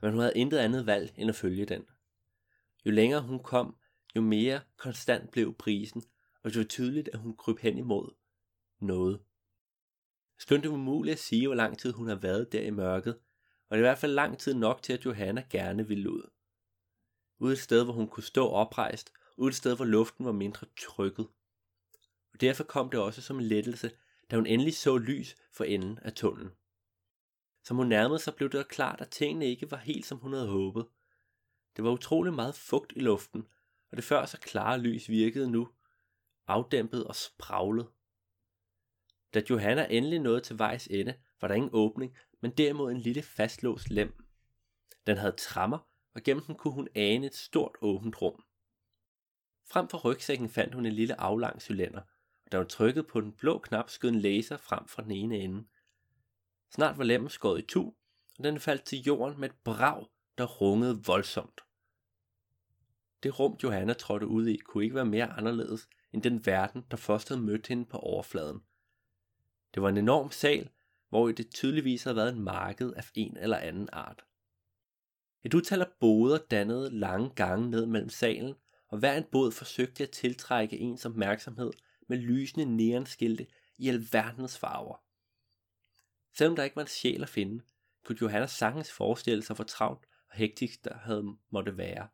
Men 0.01 0.11
hun 0.11 0.19
havde 0.19 0.38
intet 0.38 0.57
andet 0.57 0.85
valg 0.85 1.13
end 1.17 1.29
at 1.29 1.35
følge 1.35 1.65
den. 1.65 1.85
Jo 2.85 2.91
længere 2.91 3.21
hun 3.21 3.43
kom, 3.43 3.77
jo 4.15 4.21
mere 4.21 4.61
konstant 4.77 5.31
blev 5.31 5.53
prisen, 5.53 6.03
og 6.43 6.50
det 6.51 6.57
var 6.57 6.63
tydeligt, 6.63 7.09
at 7.13 7.19
hun 7.19 7.38
kryb 7.38 7.59
hen 7.59 7.77
imod 7.77 8.13
noget. 8.79 9.19
Skønt 10.38 10.63
det 10.63 10.69
umuligt 10.69 11.13
at 11.13 11.19
sige, 11.19 11.47
hvor 11.47 11.55
lang 11.55 11.79
tid 11.79 11.91
hun 11.91 12.07
har 12.07 12.15
været 12.15 12.51
der 12.51 12.61
i 12.61 12.69
mørket, 12.69 13.13
og 13.69 13.77
det 13.77 13.83
er 13.83 13.88
i 13.88 13.89
hvert 13.89 13.97
fald 13.97 14.13
lang 14.13 14.38
tid 14.38 14.53
nok 14.53 14.81
til, 14.81 14.93
at 14.93 15.05
Johanna 15.05 15.45
gerne 15.50 15.88
ville 15.88 16.11
ud. 16.11 16.29
Ud 17.39 17.51
et 17.51 17.59
sted, 17.59 17.83
hvor 17.83 17.93
hun 17.93 18.07
kunne 18.07 18.23
stå 18.23 18.47
oprejst, 18.47 19.13
ud 19.38 19.50
et 19.50 19.55
sted, 19.55 19.75
hvor 19.75 19.85
luften 19.85 20.25
var 20.25 20.31
mindre 20.31 20.67
trykket. 20.81 21.27
Derfor 22.41 22.63
kom 22.63 22.89
det 22.89 23.00
også 23.00 23.21
som 23.21 23.39
en 23.39 23.45
lettelse, 23.45 23.91
da 24.31 24.36
hun 24.36 24.45
endelig 24.45 24.75
så 24.75 24.98
lys 24.98 25.36
for 25.51 25.63
enden 25.63 26.00
af 26.00 26.13
tunnelen. 26.13 26.51
Som 27.63 27.77
hun 27.77 27.88
nærmede 27.88 28.19
sig, 28.19 28.36
blev 28.36 28.50
det 28.50 28.67
klart, 28.67 29.01
at 29.01 29.10
tingene 29.10 29.45
ikke 29.45 29.71
var 29.71 29.77
helt, 29.77 30.05
som 30.05 30.17
hun 30.17 30.33
havde 30.33 30.48
håbet. 30.48 30.88
Det 31.75 31.83
var 31.83 31.91
utrolig 31.91 32.33
meget 32.33 32.55
fugt 32.55 32.93
i 32.95 33.00
luften, 33.00 33.48
og 33.91 33.98
det 33.98 34.03
før 34.03 34.25
så 34.25 34.38
klare 34.39 34.79
lys 34.79 35.10
virkede 35.10 35.51
nu 35.51 35.69
afdæmpet 36.48 37.07
og 37.07 37.15
spraglet. 37.15 37.88
Da 39.33 39.41
Johanna 39.50 39.88
endelig 39.89 40.19
nåede 40.19 40.41
til 40.41 40.60
vejs 40.60 40.88
ende, 40.88 41.13
var 41.41 41.48
der 41.48 41.55
ingen 41.55 41.71
åbning, 41.74 42.17
men 42.41 42.51
derimod 42.51 42.91
en 42.91 42.98
lille 42.98 43.21
fastlåst 43.21 43.89
lem. 43.89 44.25
Den 45.07 45.17
havde 45.17 45.36
trammer, 45.38 45.79
og 46.13 46.24
gennem 46.24 46.43
den 46.43 46.55
kunne 46.55 46.74
hun 46.74 46.88
ane 46.95 47.27
et 47.27 47.36
stort 47.36 47.75
åbent 47.81 48.21
rum. 48.21 48.43
Frem 49.65 49.88
for 49.88 49.98
rygsækken 49.98 50.50
fandt 50.50 50.75
hun 50.75 50.86
en 50.86 50.93
lille 50.93 51.21
aflang 51.21 51.62
cylinder, 51.62 52.01
da 52.51 52.58
hun 52.58 52.67
trykkede 52.67 53.03
på 53.03 53.22
den 53.22 53.31
blå 53.31 53.58
knap, 53.58 53.89
skød 53.89 54.10
en 54.10 54.20
laser 54.20 54.58
frem 54.58 54.88
fra 54.88 55.03
den 55.03 55.12
ene 55.12 55.38
ende. 55.38 55.63
Snart 56.72 56.98
var 56.98 57.03
lemmen 57.03 57.29
skåret 57.29 57.60
i 57.60 57.65
tu, 57.67 57.93
og 58.38 58.43
den 58.43 58.60
faldt 58.60 58.84
til 58.84 59.03
jorden 59.03 59.39
med 59.39 59.50
et 59.50 59.55
brag, 59.63 60.05
der 60.38 60.46
rungede 60.46 61.03
voldsomt. 61.05 61.62
Det 63.24 63.39
rum, 63.39 63.58
Johanna 63.63 63.93
trådte 63.93 64.27
ud 64.27 64.48
i, 64.48 64.58
kunne 64.58 64.84
ikke 64.84 64.96
være 64.96 65.05
mere 65.05 65.27
anderledes 65.27 65.89
end 66.13 66.24
den 66.24 66.46
verden, 66.46 66.86
der 66.91 66.98
først 66.98 67.29
havde 67.29 67.41
mødt 67.41 67.67
hende 67.67 67.86
på 67.86 67.98
overfladen. 67.98 68.62
Det 69.74 69.84
var 69.84 69.89
en 69.89 69.98
enorm 69.98 70.31
sal, 70.31 70.70
hvor 71.10 71.31
det 71.31 71.53
tydeligvis 71.53 72.03
havde 72.03 72.15
været 72.15 72.34
en 72.34 72.43
marked 72.43 72.93
af 72.93 73.03
en 73.15 73.38
eller 73.38 73.58
anden 73.58 73.89
art. 73.91 74.25
Et 75.43 75.53
utal 75.53 75.81
af 75.81 75.88
boder 76.00 76.38
dannede 76.38 77.00
lange 77.00 77.29
gange 77.29 77.70
ned 77.70 77.86
mellem 77.86 78.10
salen, 78.10 78.55
og 78.88 78.98
hver 78.98 79.17
en 79.17 79.25
båd 79.31 79.51
forsøgte 79.51 80.03
at 80.03 80.10
tiltrække 80.10 80.77
ens 80.77 81.05
opmærksomhed 81.05 81.72
med 82.12 82.20
lysende 82.20 82.75
neonskilte 82.75 83.48
i 83.77 83.89
alverdens 83.89 84.58
farver. 84.58 85.03
Selvom 86.34 86.56
der 86.56 86.63
ikke 86.63 86.75
var 86.75 86.82
en 86.82 86.88
sjæl 86.88 87.24
at 87.24 87.30
finde, 87.30 87.63
kunne 88.06 88.18
Johanna 88.22 88.48
sagtens 88.48 88.91
forestille 88.91 89.44
sig, 89.44 89.56
hvor 89.56 89.63
travlt 89.63 90.06
og 90.30 90.38
hektisk 90.38 90.84
der 90.84 90.98
havde 90.98 91.38
måtte 91.50 91.77
være. 91.77 92.08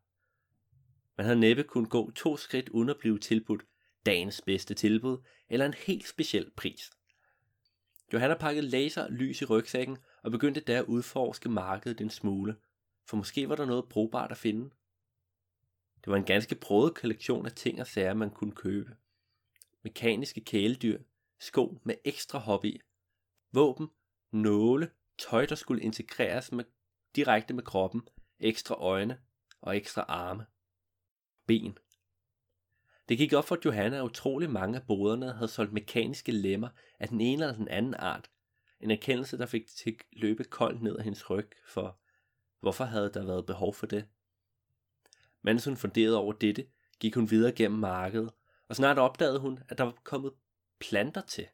Man 1.17 1.25
havde 1.25 1.39
næppe 1.39 1.63
kun 1.63 1.85
gå 1.85 2.11
to 2.11 2.37
skridt 2.37 2.69
uden 2.69 2.89
at 2.89 2.97
blive 2.97 3.19
tilbudt 3.19 3.63
dagens 4.05 4.41
bedste 4.41 4.73
tilbud 4.73 5.17
eller 5.49 5.65
en 5.65 5.73
helt 5.73 6.07
speciel 6.07 6.51
pris. 6.57 6.91
Johanna 8.13 8.37
pakkede 8.37 8.69
laser 8.69 9.03
og 9.03 9.11
lys 9.11 9.41
i 9.41 9.45
rygsækken 9.45 9.97
og 10.23 10.31
begyndte 10.31 10.61
der 10.61 10.79
at 10.79 10.85
udforske 10.85 11.49
markedet 11.49 12.01
en 12.01 12.09
smule, 12.09 12.55
for 13.05 13.17
måske 13.17 13.49
var 13.49 13.55
der 13.55 13.65
noget 13.65 13.89
brugbart 13.89 14.31
at 14.31 14.37
finde. 14.37 14.69
Det 16.03 16.11
var 16.11 16.15
en 16.15 16.25
ganske 16.25 16.55
brodet 16.55 16.95
kollektion 16.95 17.45
af 17.45 17.51
ting 17.51 17.81
og 17.81 17.87
sager, 17.87 18.13
man 18.13 18.29
kunne 18.29 18.55
købe. 18.55 18.95
Mekaniske 19.87 20.41
kæledyr, 20.41 20.99
sko 21.39 21.79
med 21.83 21.95
ekstra 22.05 22.39
hobby, 22.39 22.81
våben, 23.51 23.87
nåle, 24.31 24.91
tøj, 25.17 25.45
der 25.45 25.55
skulle 25.55 25.83
integreres 25.83 26.51
med, 26.51 26.65
direkte 27.15 27.53
med 27.53 27.63
kroppen, 27.63 28.01
ekstra 28.39 28.75
øjne 28.75 29.21
og 29.61 29.77
ekstra 29.77 30.01
arme. 30.01 30.45
Ben. 31.45 31.77
Det 33.09 33.17
gik 33.17 33.33
op 33.33 33.45
for 33.45 33.57
Johanna, 33.65 33.97
at 33.97 34.03
utrolig 34.03 34.49
mange 34.49 34.79
af 34.79 34.87
boderne 34.87 35.33
havde 35.33 35.47
solgt 35.47 35.73
mekaniske 35.73 36.31
lemmer 36.31 36.69
af 36.99 37.07
den 37.07 37.21
ene 37.21 37.43
eller 37.43 37.55
den 37.55 37.67
anden 37.67 37.93
art. 37.93 38.29
En 38.79 38.91
erkendelse, 38.91 39.37
der 39.37 39.45
fik 39.45 39.67
til 39.67 39.89
at 39.89 40.05
løbe 40.11 40.43
koldt 40.43 40.81
ned 40.81 40.97
ad 40.97 41.03
hendes 41.03 41.29
ryg, 41.29 41.51
for 41.67 41.99
hvorfor 42.59 42.83
havde 42.83 43.11
der 43.13 43.25
været 43.25 43.45
behov 43.45 43.73
for 43.73 43.85
det? 43.85 44.07
Mens 45.41 45.65
hun 45.65 45.77
funderede 45.77 46.17
over 46.17 46.33
dette, 46.33 46.67
gik 46.99 47.15
hun 47.15 47.31
videre 47.31 47.51
gennem 47.51 47.79
markedet, 47.79 48.33
og 48.69 48.75
snart 48.75 48.97
opdagede 48.97 49.39
hun, 49.39 49.59
at 49.69 49.77
der 49.77 49.83
var 49.83 49.97
kommet 50.03 50.33
planter 50.79 51.21
til. 51.21 51.47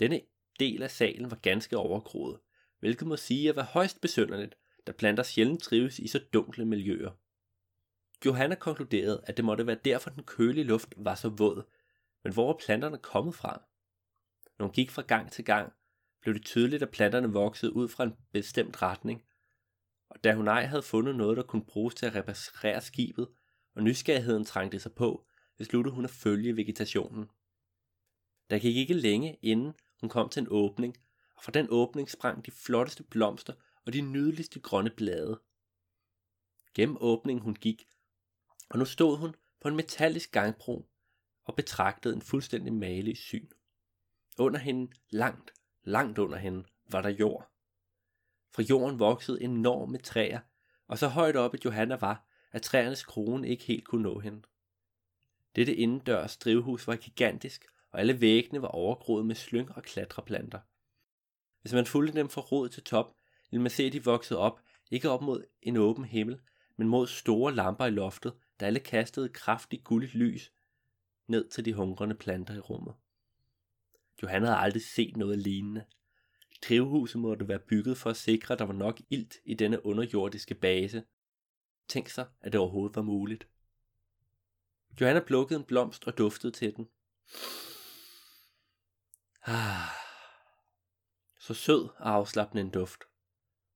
Denne 0.00 0.20
del 0.60 0.82
af 0.82 0.90
salen 0.90 1.30
var 1.30 1.36
ganske 1.36 1.76
overgroet, 1.76 2.40
hvilket 2.78 3.08
må 3.08 3.16
sige 3.16 3.48
at 3.48 3.56
være 3.56 3.64
højst 3.64 4.00
besynderligt, 4.00 4.54
da 4.86 4.92
planter 4.92 5.22
sjældent 5.22 5.62
trives 5.62 5.98
i 5.98 6.08
så 6.08 6.20
dunkle 6.32 6.64
miljøer. 6.64 7.10
Johanna 8.26 8.54
konkluderede, 8.54 9.22
at 9.26 9.36
det 9.36 9.44
måtte 9.44 9.66
være 9.66 9.78
derfor 9.84 10.10
den 10.10 10.24
kølige 10.24 10.64
luft 10.64 10.94
var 10.96 11.14
så 11.14 11.28
våd, 11.28 11.62
men 12.24 12.32
hvor 12.32 12.46
var 12.46 12.60
planterne 12.66 12.98
kommet 12.98 13.34
fra? 13.34 13.62
Når 14.58 14.66
hun 14.66 14.72
gik 14.72 14.90
fra 14.90 15.02
gang 15.02 15.32
til 15.32 15.44
gang, 15.44 15.72
blev 16.20 16.34
det 16.34 16.44
tydeligt, 16.44 16.82
at 16.82 16.90
planterne 16.90 17.32
voksede 17.32 17.72
ud 17.72 17.88
fra 17.88 18.04
en 18.04 18.16
bestemt 18.32 18.82
retning, 18.82 19.24
og 20.10 20.24
da 20.24 20.34
hun 20.34 20.48
ej 20.48 20.64
havde 20.64 20.82
fundet 20.82 21.16
noget, 21.16 21.36
der 21.36 21.42
kunne 21.42 21.64
bruges 21.64 21.94
til 21.94 22.06
at 22.06 22.14
reparere 22.14 22.80
skibet, 22.80 23.28
og 23.74 23.82
nysgerrigheden 23.82 24.44
trængte 24.44 24.80
sig 24.80 24.92
på, 24.92 25.27
besluttede 25.58 25.94
hun 25.94 26.04
at 26.04 26.10
følge 26.10 26.56
vegetationen. 26.56 27.30
Der 28.50 28.58
gik 28.58 28.76
ikke 28.76 28.94
længe, 28.94 29.38
inden 29.42 29.74
hun 30.00 30.08
kom 30.08 30.28
til 30.28 30.40
en 30.40 30.48
åbning, 30.50 30.96
og 31.36 31.42
fra 31.44 31.52
den 31.52 31.66
åbning 31.70 32.10
sprang 32.10 32.46
de 32.46 32.50
flotteste 32.50 33.02
blomster 33.02 33.52
og 33.86 33.92
de 33.92 34.00
nydeligste 34.00 34.60
grønne 34.60 34.90
blade. 34.90 35.40
Gennem 36.74 36.96
åbningen 37.00 37.42
hun 37.42 37.54
gik, 37.54 37.88
og 38.70 38.78
nu 38.78 38.84
stod 38.84 39.18
hun 39.18 39.34
på 39.60 39.68
en 39.68 39.76
metallisk 39.76 40.32
gangbro 40.32 40.90
og 41.44 41.56
betragtede 41.56 42.14
en 42.14 42.22
fuldstændig 42.22 42.72
malig 42.72 43.16
syn. 43.16 43.48
Under 44.38 44.58
hende, 44.58 44.92
langt, 45.10 45.52
langt 45.82 46.18
under 46.18 46.38
hende, 46.38 46.64
var 46.90 47.02
der 47.02 47.08
jord. 47.08 47.50
Fra 48.54 48.62
jorden 48.62 48.98
voksede 48.98 49.42
enorme 49.42 49.98
træer, 49.98 50.40
og 50.86 50.98
så 50.98 51.08
højt 51.08 51.36
op, 51.36 51.54
at 51.54 51.64
Johanna 51.64 51.96
var, 51.96 52.28
at 52.52 52.62
træernes 52.62 53.04
krone 53.04 53.48
ikke 53.48 53.64
helt 53.64 53.84
kunne 53.84 54.02
nå 54.02 54.18
hende. 54.18 54.42
Dette 55.58 55.76
indendørs 55.76 56.36
drivhus 56.36 56.86
var 56.86 56.96
gigantisk, 56.96 57.66
og 57.90 58.00
alle 58.00 58.20
væggene 58.20 58.62
var 58.62 58.68
overgroet 58.68 59.26
med 59.26 59.34
slyng 59.34 59.72
og 59.76 59.82
klatreplanter. 59.82 60.58
Hvis 61.60 61.72
man 61.72 61.86
fulgte 61.86 62.18
dem 62.18 62.28
fra 62.28 62.40
rod 62.40 62.68
til 62.68 62.82
top, 62.82 63.16
ville 63.50 63.62
man 63.62 63.70
se, 63.70 63.82
at 63.82 63.92
de 63.92 64.04
voksede 64.04 64.38
op, 64.38 64.60
ikke 64.90 65.10
op 65.10 65.22
mod 65.22 65.44
en 65.62 65.76
åben 65.76 66.04
himmel, 66.04 66.40
men 66.76 66.88
mod 66.88 67.06
store 67.06 67.54
lamper 67.54 67.86
i 67.86 67.90
loftet, 67.90 68.32
der 68.60 68.66
alle 68.66 68.80
kastede 68.80 69.28
kraftigt 69.28 69.84
gulligt 69.84 70.14
lys 70.14 70.52
ned 71.26 71.48
til 71.48 71.64
de 71.64 71.74
hungrende 71.74 72.14
planter 72.14 72.54
i 72.54 72.60
rummet. 72.60 72.94
Johan 74.22 74.42
havde 74.42 74.56
aldrig 74.56 74.82
set 74.82 75.16
noget 75.16 75.38
lignende. 75.38 75.84
Drivhuset 76.68 77.20
måtte 77.20 77.48
være 77.48 77.58
bygget 77.58 77.96
for 77.96 78.10
at 78.10 78.16
sikre, 78.16 78.52
at 78.52 78.58
der 78.58 78.64
var 78.64 78.74
nok 78.74 79.00
ilt 79.10 79.36
i 79.44 79.54
denne 79.54 79.86
underjordiske 79.86 80.54
base. 80.54 81.04
Tænk 81.88 82.08
sig, 82.08 82.26
at 82.40 82.52
det 82.52 82.60
overhovedet 82.60 82.96
var 82.96 83.02
muligt. 83.02 83.48
Johanna 85.00 85.20
plukkede 85.20 85.58
en 85.58 85.64
blomst 85.64 86.06
og 86.06 86.18
duftede 86.18 86.52
til 86.52 86.76
den. 86.76 86.88
Ah, 89.46 89.88
så 91.38 91.54
sød 91.54 91.88
og 91.98 92.14
afslappende 92.14 92.60
en 92.60 92.70
duft. 92.70 93.04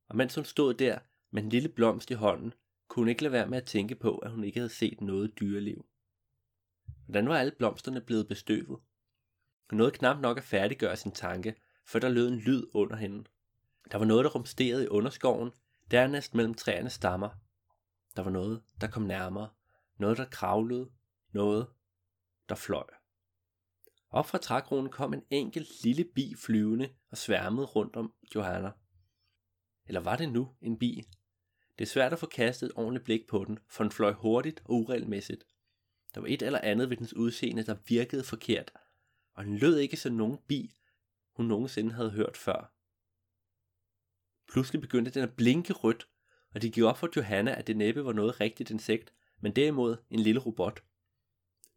Og 0.08 0.16
mens 0.16 0.34
hun 0.34 0.44
stod 0.44 0.74
der 0.74 0.98
med 1.30 1.42
en 1.42 1.48
lille 1.48 1.68
blomst 1.68 2.10
i 2.10 2.14
hånden, 2.14 2.54
kunne 2.88 3.00
hun 3.00 3.08
ikke 3.08 3.22
lade 3.22 3.32
være 3.32 3.46
med 3.46 3.58
at 3.58 3.66
tænke 3.66 3.94
på, 3.94 4.18
at 4.18 4.30
hun 4.30 4.44
ikke 4.44 4.58
havde 4.58 4.70
set 4.70 5.00
noget 5.00 5.40
dyreliv. 5.40 5.86
Hvordan 7.04 7.28
var 7.28 7.38
alle 7.38 7.52
blomsterne 7.58 8.00
blevet 8.00 8.28
bestøvet? 8.28 8.80
Hun 9.70 9.76
nåede 9.76 9.92
knap 9.92 10.20
nok 10.20 10.38
at 10.38 10.44
færdiggøre 10.44 10.96
sin 10.96 11.12
tanke, 11.12 11.54
for 11.84 11.98
der 11.98 12.08
lød 12.08 12.28
en 12.28 12.38
lyd 12.38 12.66
under 12.74 12.96
hende. 12.96 13.24
Der 13.92 13.98
var 13.98 14.04
noget, 14.04 14.24
der 14.24 14.30
rumsterede 14.30 14.84
i 14.84 14.88
underskoven, 14.88 15.50
dernæst 15.90 16.34
mellem 16.34 16.54
træernes 16.54 16.92
stammer. 16.92 17.30
Der 18.16 18.22
var 18.22 18.30
noget, 18.30 18.62
der 18.80 18.86
kom 18.86 19.02
nærmere. 19.02 19.48
Noget, 19.98 20.18
der 20.18 20.24
kravlede. 20.24 20.90
Noget, 21.32 21.66
der 22.48 22.54
fløj. 22.54 22.86
Op 24.10 24.26
fra 24.26 24.38
trækronen 24.38 24.90
kom 24.90 25.14
en 25.14 25.22
enkelt 25.30 25.82
lille 25.84 26.04
bi 26.04 26.34
flyvende 26.38 26.94
og 27.10 27.18
sværmede 27.18 27.66
rundt 27.66 27.96
om 27.96 28.14
Johanna. 28.34 28.70
Eller 29.86 30.00
var 30.00 30.16
det 30.16 30.32
nu 30.32 30.56
en 30.60 30.78
bi? 30.78 31.02
Det 31.78 31.84
er 31.84 31.88
svært 31.88 32.12
at 32.12 32.18
få 32.18 32.26
kastet 32.26 32.66
et 32.66 32.72
ordentligt 32.76 33.04
blik 33.04 33.26
på 33.28 33.44
den, 33.44 33.58
for 33.68 33.84
den 33.84 33.92
fløj 33.92 34.12
hurtigt 34.12 34.62
og 34.64 34.74
uregelmæssigt. 34.74 35.44
Der 36.14 36.20
var 36.20 36.28
et 36.28 36.42
eller 36.42 36.58
andet 36.58 36.90
ved 36.90 36.96
dens 36.96 37.16
udseende, 37.16 37.62
der 37.62 37.76
virkede 37.86 38.24
forkert, 38.24 38.72
og 39.34 39.44
den 39.44 39.58
lød 39.58 39.78
ikke 39.78 39.96
som 39.96 40.12
nogen 40.12 40.38
bi, 40.48 40.70
hun 41.36 41.46
nogensinde 41.46 41.92
havde 41.92 42.10
hørt 42.10 42.36
før. 42.36 42.72
Pludselig 44.52 44.80
begyndte 44.80 45.10
den 45.10 45.22
at 45.22 45.36
blinke 45.36 45.72
rødt, 45.72 46.08
og 46.54 46.62
det 46.62 46.72
gik 46.72 46.84
op 46.84 46.98
for 46.98 47.08
Johanna, 47.16 47.54
at 47.58 47.66
det 47.66 47.76
næppe 47.76 48.04
var 48.04 48.12
noget 48.12 48.40
rigtigt 48.40 48.70
insekt, 48.70 49.12
men 49.40 49.56
derimod 49.56 49.96
en 50.10 50.20
lille 50.20 50.40
robot. 50.40 50.82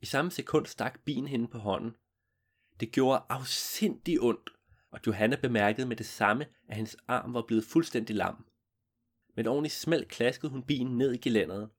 I 0.01 0.05
samme 0.05 0.31
sekund 0.31 0.65
stak 0.65 0.99
bien 1.05 1.27
hende 1.27 1.47
på 1.47 1.57
hånden. 1.57 1.95
Det 2.79 2.91
gjorde 2.91 3.23
afsindig 3.29 4.21
ondt, 4.21 4.49
og 4.91 4.99
Johanna 5.07 5.35
bemærkede 5.35 5.87
med 5.87 5.95
det 5.95 6.05
samme, 6.05 6.45
at 6.67 6.75
hendes 6.75 6.95
arm 7.07 7.33
var 7.33 7.43
blevet 7.47 7.63
fuldstændig 7.63 8.15
lam. 8.15 8.45
Med 9.35 9.43
et 9.43 9.49
ordentligt 9.49 9.73
smæld 9.73 10.05
klaskede 10.05 10.51
hun 10.51 10.63
bien 10.63 10.97
ned 10.97 11.13
i 11.13 11.17
gelænderet. 11.17 11.69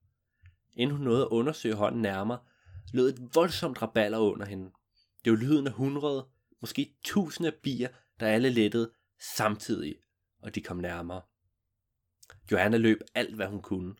Inden 0.75 0.97
hun 0.97 1.05
nåede 1.05 1.23
at 1.23 1.29
undersøge 1.29 1.75
hånden 1.75 2.03
nærmere, 2.03 2.39
lød 2.93 3.09
et 3.09 3.35
voldsomt 3.35 3.83
raballer 3.83 4.19
under 4.19 4.47
hende. 4.47 4.71
Det 5.25 5.33
var 5.33 5.39
lyden 5.39 5.67
af 5.67 5.73
hundrede, 5.73 6.29
måske 6.61 6.97
tusinde 7.05 7.51
af 7.51 7.55
bier, 7.63 7.89
der 8.21 8.27
alle 8.27 8.51
lettede 8.51 8.93
samtidig, 9.37 9.97
og 10.43 10.55
de 10.55 10.61
kom 10.61 10.77
nærmere. 10.77 11.23
Johanna 12.53 12.77
løb 12.77 13.01
alt, 13.15 13.35
hvad 13.35 13.47
hun 13.47 13.63
kunne. 13.63 13.95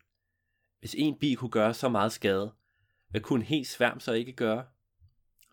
Hvis 0.81 0.95
en 0.99 1.19
bi 1.19 1.35
kunne 1.35 1.51
gøre 1.51 1.75
så 1.75 1.89
meget 1.89 2.13
skade, 2.13 2.55
hvad 3.09 3.21
kunne 3.21 3.41
en 3.41 3.47
helt 3.47 3.67
sværm 3.67 4.01
så 4.01 4.13
ikke 4.13 4.33
gøre? 4.33 4.67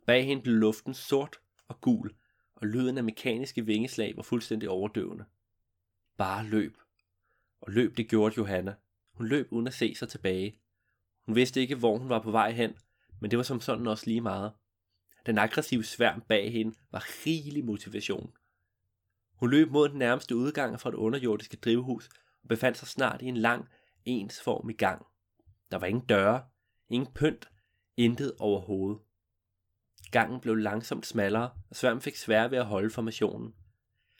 Bag 0.06 0.26
hende 0.26 0.44
blev 0.44 0.56
luften 0.56 0.94
sort 0.94 1.40
og 1.68 1.82
gul, 1.82 2.16
og 2.56 2.68
lyden 2.68 2.98
af 2.98 3.04
mekaniske 3.04 3.66
vingeslag 3.66 4.14
var 4.16 4.24
fuldstændig 4.24 4.70
overdøvende. 4.70 5.26
Bare 6.18 6.46
løb. 6.46 6.78
Og 7.62 7.72
løb 7.72 7.98
det 7.98 8.10
gjorde 8.10 8.36
Johanna. 8.38 8.76
Hun 9.14 9.28
løb 9.28 9.48
uden 9.52 9.68
at 9.68 9.74
se 9.74 9.96
sig 9.96 10.10
tilbage. 10.10 10.60
Hun 11.26 11.36
vidste 11.36 11.62
ikke, 11.62 11.76
hvor 11.76 11.98
hun 11.98 12.10
var 12.10 12.20
på 12.20 12.32
vej 12.32 12.52
hen, 12.52 12.74
men 13.20 13.32
det 13.32 13.38
var 13.38 13.44
som 13.44 13.62
sådan 13.62 13.88
også 13.88 14.08
lige 14.08 14.22
meget. 14.22 14.52
Den 15.26 15.38
aggressive 15.38 15.84
sværm 15.84 16.22
bag 16.22 16.52
hende 16.52 16.76
var 16.92 17.04
rigelig 17.26 17.66
motivation. 17.66 18.34
Hun 19.36 19.50
løb 19.50 19.72
mod 19.72 19.90
den 19.90 20.00
nærmeste 20.00 20.36
udgang 20.36 20.80
fra 20.80 20.92
det 20.92 20.98
underjordiske 20.98 21.58
drivhus 21.58 22.10
og 22.42 22.50
befandt 22.50 22.78
sig 22.78 22.88
snart 22.88 23.22
i 23.22 23.26
en 23.26 23.38
lang, 23.38 23.68
ensformig 24.06 24.78
gang. 24.78 25.06
Der 25.72 25.78
var 25.78 25.88
ingen 25.88 26.06
døre, 26.06 26.44
ingen 26.94 27.14
pynt, 27.14 27.50
intet 27.98 28.34
overhovedet. 28.40 29.02
Gangen 30.12 30.40
blev 30.40 30.56
langsomt 30.56 31.06
smallere, 31.06 31.52
og 31.70 31.76
sværmen 31.76 32.02
fik 32.02 32.16
svært 32.16 32.52
ved 32.52 32.58
at 32.58 32.66
holde 32.66 32.90
formationen. 32.90 33.54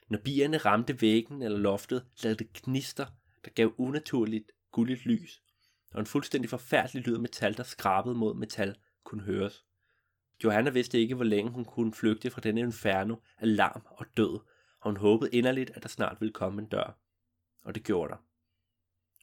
Når 0.08 0.18
bierne 0.18 0.56
ramte 0.56 1.00
væggen 1.00 1.42
eller 1.42 1.58
loftet, 1.58 2.06
lavede 2.22 2.38
det 2.38 2.52
knister, 2.52 3.06
der 3.44 3.50
gav 3.50 3.74
unaturligt 3.78 4.52
gulligt 4.72 5.06
lys, 5.06 5.42
og 5.92 6.00
en 6.00 6.06
fuldstændig 6.06 6.50
forfærdelig 6.50 7.06
lyd 7.06 7.14
af 7.14 7.20
metal, 7.20 7.56
der 7.56 7.62
skrabede 7.62 8.14
mod 8.14 8.34
metal, 8.34 8.76
kunne 9.04 9.22
høres. 9.22 9.64
Johanna 10.44 10.70
vidste 10.70 11.00
ikke, 11.00 11.14
hvor 11.14 11.24
længe 11.24 11.50
hun 11.50 11.64
kunne 11.64 11.92
flygte 11.92 12.30
fra 12.30 12.40
denne 12.40 12.60
inferno 12.60 13.16
af 13.38 13.56
larm 13.56 13.82
og 13.86 14.06
død, 14.16 14.40
og 14.80 14.90
hun 14.90 14.96
håbede 14.96 15.30
inderligt, 15.30 15.70
at 15.70 15.82
der 15.82 15.88
snart 15.88 16.16
ville 16.20 16.32
komme 16.32 16.62
en 16.62 16.68
dør. 16.68 16.98
Og 17.64 17.74
det 17.74 17.84
gjorde 17.84 18.10
der. 18.10 18.16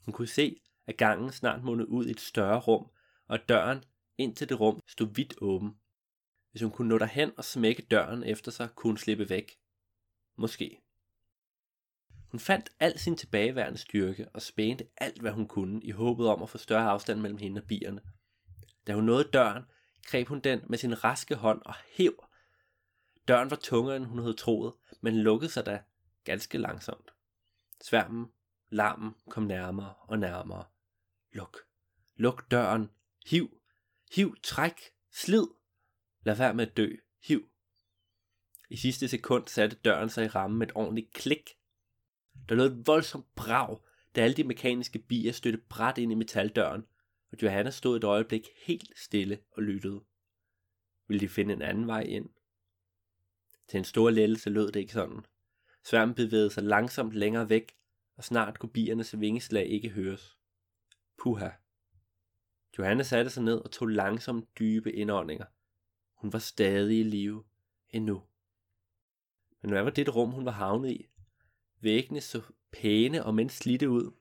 Hun 0.05 0.13
kunne 0.13 0.27
se, 0.27 0.61
at 0.87 0.97
gangen 0.97 1.31
snart 1.31 1.63
mundede 1.63 1.89
ud 1.89 2.05
i 2.05 2.11
et 2.11 2.19
større 2.19 2.59
rum, 2.59 2.91
og 3.31 3.49
døren 3.49 3.83
ind 4.17 4.35
til 4.35 4.49
det 4.49 4.59
rum 4.59 4.81
stod 4.87 5.07
vidt 5.07 5.33
åben. 5.41 5.75
Hvis 6.51 6.61
hun 6.61 6.71
kunne 6.71 6.89
nå 6.89 6.97
derhen 6.97 7.31
og 7.37 7.45
smække 7.45 7.81
døren 7.81 8.23
efter 8.23 8.51
sig, 8.51 8.69
kunne 8.75 8.89
hun 8.89 8.97
slippe 8.97 9.29
væk. 9.29 9.59
Måske. 10.35 10.81
Hun 12.31 12.39
fandt 12.39 12.69
al 12.79 12.99
sin 12.99 13.17
tilbageværende 13.17 13.77
styrke 13.77 14.29
og 14.33 14.41
spændte 14.41 14.87
alt, 14.97 15.21
hvad 15.21 15.31
hun 15.31 15.47
kunne, 15.47 15.83
i 15.83 15.91
håbet 15.91 16.27
om 16.27 16.43
at 16.43 16.49
få 16.49 16.57
større 16.57 16.89
afstand 16.89 17.19
mellem 17.19 17.37
hende 17.37 17.61
og 17.61 17.67
bierne. 17.67 18.01
Da 18.87 18.93
hun 18.93 19.03
nåede 19.03 19.29
døren, 19.33 19.63
greb 20.03 20.27
hun 20.27 20.39
den 20.39 20.61
med 20.69 20.77
sin 20.77 21.03
raske 21.03 21.35
hånd 21.35 21.61
og 21.65 21.75
hæv. 21.97 22.25
Døren 23.27 23.51
var 23.51 23.57
tungere, 23.57 23.95
end 23.95 24.05
hun 24.05 24.19
havde 24.19 24.33
troet, 24.33 24.73
men 25.01 25.17
lukkede 25.17 25.51
sig 25.51 25.65
da 25.65 25.83
ganske 26.23 26.57
langsomt. 26.57 27.13
Sværmen, 27.81 28.31
larmen 28.69 29.15
kom 29.29 29.43
nærmere 29.43 29.93
og 29.93 30.19
nærmere. 30.19 30.65
Luk. 31.31 31.57
Luk 32.15 32.51
døren. 32.51 32.89
Hiv. 33.25 33.61
Hiv, 34.15 34.35
træk, 34.43 34.81
slid. 35.11 35.47
Lad 36.23 36.35
være 36.35 36.53
med 36.53 36.67
at 36.67 36.77
dø. 36.77 36.95
Hiv. 37.23 37.49
I 38.69 38.77
sidste 38.77 39.07
sekund 39.07 39.47
satte 39.47 39.75
døren 39.75 40.09
sig 40.09 40.25
i 40.25 40.27
rammen 40.27 40.59
med 40.59 40.67
et 40.67 40.75
ordentligt 40.75 41.13
klik. 41.13 41.49
Der 42.49 42.55
lød 42.55 42.71
et 42.71 42.87
voldsomt 42.87 43.35
brag, 43.35 43.79
da 44.15 44.21
alle 44.21 44.35
de 44.35 44.43
mekaniske 44.43 44.99
bier 44.99 45.31
stødte 45.31 45.57
bræt 45.57 45.97
ind 45.97 46.11
i 46.11 46.15
metaldøren, 46.15 46.83
og 47.31 47.43
Johanna 47.43 47.71
stod 47.71 47.97
et 47.97 48.03
øjeblik 48.03 48.47
helt 48.65 48.99
stille 48.99 49.39
og 49.51 49.63
lyttede. 49.63 50.03
Ville 51.07 51.19
de 51.19 51.29
finde 51.29 51.53
en 51.53 51.61
anden 51.61 51.87
vej 51.87 52.01
ind? 52.01 52.29
Til 53.67 53.77
en 53.77 53.83
stor 53.83 54.09
lettelse 54.09 54.49
lød 54.49 54.71
det 54.71 54.79
ikke 54.79 54.93
sådan. 54.93 55.25
Sværmen 55.83 56.15
bevægede 56.15 56.49
sig 56.49 56.63
langsomt 56.63 57.13
længere 57.13 57.49
væk, 57.49 57.75
og 58.15 58.23
snart 58.23 58.59
kunne 58.59 58.69
biernes 58.71 59.19
vingeslag 59.19 59.67
ikke 59.67 59.89
høres. 59.89 60.37
Puha. 61.23 61.49
Johanna 62.77 63.03
satte 63.03 63.31
sig 63.31 63.43
ned 63.43 63.57
og 63.57 63.71
tog 63.71 63.87
langsomt 63.87 64.59
dybe 64.59 64.91
indåndinger. 64.91 65.45
Hun 66.13 66.33
var 66.33 66.39
stadig 66.39 66.99
i 66.99 67.03
live. 67.03 67.43
Endnu. 67.89 68.23
Men 69.61 69.71
hvad 69.71 69.83
var 69.83 69.89
det 69.89 70.15
rum, 70.15 70.31
hun 70.31 70.45
var 70.45 70.51
havnet 70.51 70.91
i? 70.91 71.09
Væggene 71.79 72.21
så 72.21 72.41
pæne 72.71 73.25
og 73.25 73.35
mindst 73.35 73.57
slidte 73.57 73.89
ud. 73.89 74.11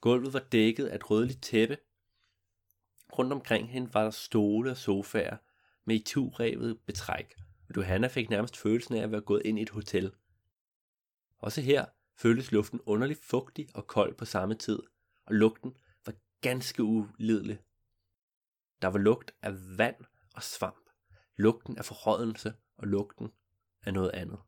Gulvet 0.00 0.32
var 0.32 0.46
dækket 0.52 0.86
af 0.86 0.94
et 0.94 1.10
rødligt 1.10 1.42
tæppe. 1.42 1.78
Rundt 3.18 3.32
omkring 3.32 3.68
hende 3.68 3.94
var 3.94 4.02
der 4.02 4.10
stole 4.10 4.70
og 4.70 4.76
sofaer 4.76 5.36
med 5.84 5.96
i 5.96 6.02
revet 6.14 6.80
betræk, 6.80 7.34
og 7.68 7.76
Johanna 7.76 8.06
fik 8.06 8.30
nærmest 8.30 8.56
følelsen 8.56 8.94
af 8.94 9.02
at 9.02 9.12
være 9.12 9.20
gået 9.20 9.42
ind 9.44 9.58
i 9.58 9.62
et 9.62 9.70
hotel. 9.70 10.12
Også 11.38 11.60
her 11.60 11.84
føltes 12.16 12.52
luften 12.52 12.80
underligt 12.86 13.24
fugtig 13.24 13.68
og 13.74 13.86
kold 13.86 14.14
på 14.14 14.24
samme 14.24 14.54
tid, 14.54 14.78
og 15.26 15.34
lugten 15.34 15.76
ganske 16.44 16.82
ulidelig. 16.82 17.58
Der 18.82 18.88
var 18.88 18.98
lugt 18.98 19.34
af 19.42 19.78
vand 19.78 19.96
og 20.34 20.42
svamp, 20.42 20.90
lugten 21.36 21.78
af 21.78 21.84
forrådelse 21.84 22.54
og 22.76 22.86
lugten 22.86 23.28
af 23.82 23.94
noget 23.94 24.10
andet. 24.10 24.38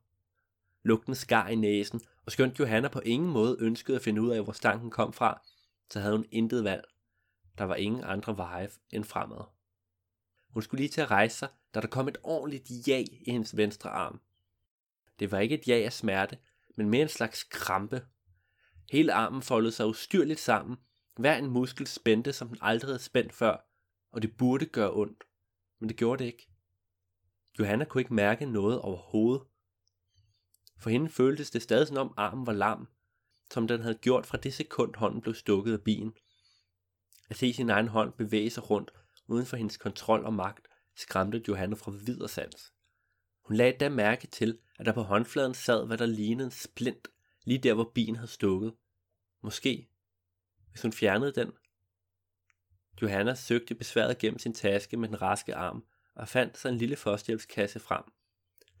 Lugten 0.83 1.15
skar 1.15 1.47
i 1.47 1.55
næsen, 1.55 2.01
og 2.25 2.31
skønt 2.31 2.59
Johanna 2.59 2.87
på 2.87 2.99
ingen 2.99 3.31
måde 3.31 3.57
ønskede 3.59 3.97
at 3.97 4.03
finde 4.03 4.21
ud 4.21 4.29
af, 4.29 4.43
hvor 4.43 4.53
stanken 4.53 4.91
kom 4.91 5.13
fra, 5.13 5.41
så 5.89 5.99
havde 5.99 6.15
hun 6.15 6.25
intet 6.31 6.63
valg. 6.63 6.83
Der 7.57 7.63
var 7.63 7.75
ingen 7.75 8.03
andre 8.03 8.37
veje 8.37 8.69
end 8.89 9.03
fremad. 9.03 9.43
Hun 10.49 10.63
skulle 10.63 10.81
lige 10.81 10.91
til 10.91 11.01
at 11.01 11.11
rejse 11.11 11.37
sig, 11.37 11.49
da 11.75 11.81
der 11.81 11.87
kom 11.87 12.07
et 12.07 12.17
ordentligt 12.23 12.87
ja 12.87 12.97
i 12.97 13.23
hendes 13.25 13.57
venstre 13.57 13.89
arm. 13.89 14.21
Det 15.19 15.31
var 15.31 15.39
ikke 15.39 15.55
et 15.55 15.67
ja 15.67 15.75
af 15.75 15.93
smerte, 15.93 16.37
men 16.75 16.89
mere 16.89 17.01
en 17.01 17.09
slags 17.09 17.43
krampe. 17.43 18.05
Hele 18.91 19.13
armen 19.13 19.41
foldede 19.41 19.71
sig 19.71 19.87
ustyrligt 19.87 20.39
sammen, 20.39 20.77
hver 21.19 21.37
en 21.37 21.47
muskel 21.47 21.87
spændte, 21.87 22.33
som 22.33 22.47
den 22.47 22.57
aldrig 22.61 22.89
havde 22.89 22.99
spændt 22.99 23.33
før, 23.33 23.57
og 24.11 24.21
det 24.21 24.37
burde 24.37 24.65
gøre 24.65 24.93
ondt, 24.93 25.23
men 25.79 25.89
det 25.89 25.97
gjorde 25.97 26.23
det 26.23 26.25
ikke. 26.25 26.49
Johanna 27.59 27.85
kunne 27.85 28.01
ikke 28.01 28.13
mærke 28.13 28.45
noget 28.45 28.81
overhovedet. 28.81 29.47
For 30.79 30.89
hende 30.89 31.09
føltes 31.09 31.51
det 31.51 31.61
stadig 31.61 31.87
som 31.87 31.97
om 31.97 32.13
armen 32.17 32.47
var 32.47 32.53
lam, 32.53 32.87
som 33.51 33.67
den 33.67 33.81
havde 33.81 33.97
gjort 33.97 34.25
fra 34.25 34.37
det 34.37 34.53
sekund 34.53 34.95
hånden 34.95 35.21
blev 35.21 35.35
stukket 35.35 35.73
af 35.73 35.81
bilen. 35.81 36.13
At 37.29 37.37
se 37.37 37.53
sin 37.53 37.69
egen 37.69 37.87
hånd 37.87 38.13
bevæge 38.13 38.49
sig 38.49 38.69
rundt 38.69 38.91
uden 39.27 39.45
for 39.45 39.57
hendes 39.57 39.77
kontrol 39.77 40.25
og 40.25 40.33
magt, 40.33 40.67
skræmte 40.95 41.43
Johanna 41.47 41.75
fra 41.75 41.91
videre 41.91 42.29
sans. 42.29 42.73
Hun 43.45 43.57
lagde 43.57 43.77
da 43.77 43.89
mærke 43.89 44.27
til, 44.27 44.59
at 44.79 44.85
der 44.85 44.91
på 44.91 45.01
håndfladen 45.01 45.53
sad, 45.53 45.87
hvad 45.87 45.97
der 45.97 46.05
lignede 46.05 46.45
en 46.45 46.51
splint, 46.51 47.07
lige 47.43 47.59
der, 47.59 47.73
hvor 47.73 47.91
bilen 47.95 48.15
havde 48.15 48.31
stukket. 48.31 48.73
Måske, 49.43 49.89
hvis 50.77 50.81
hun 50.81 50.93
fjernede 50.93 51.31
den. 51.31 51.51
Johanna 53.01 53.35
søgte 53.35 53.75
besværet 53.75 54.17
gennem 54.17 54.39
sin 54.39 54.53
taske 54.53 54.97
med 54.97 55.07
den 55.07 55.21
raske 55.21 55.55
arm, 55.55 55.85
og 56.15 56.27
fandt 56.27 56.57
så 56.57 56.69
en 56.69 56.77
lille 56.77 56.95
førstehjælpskasse 56.95 57.79
frem. 57.79 58.03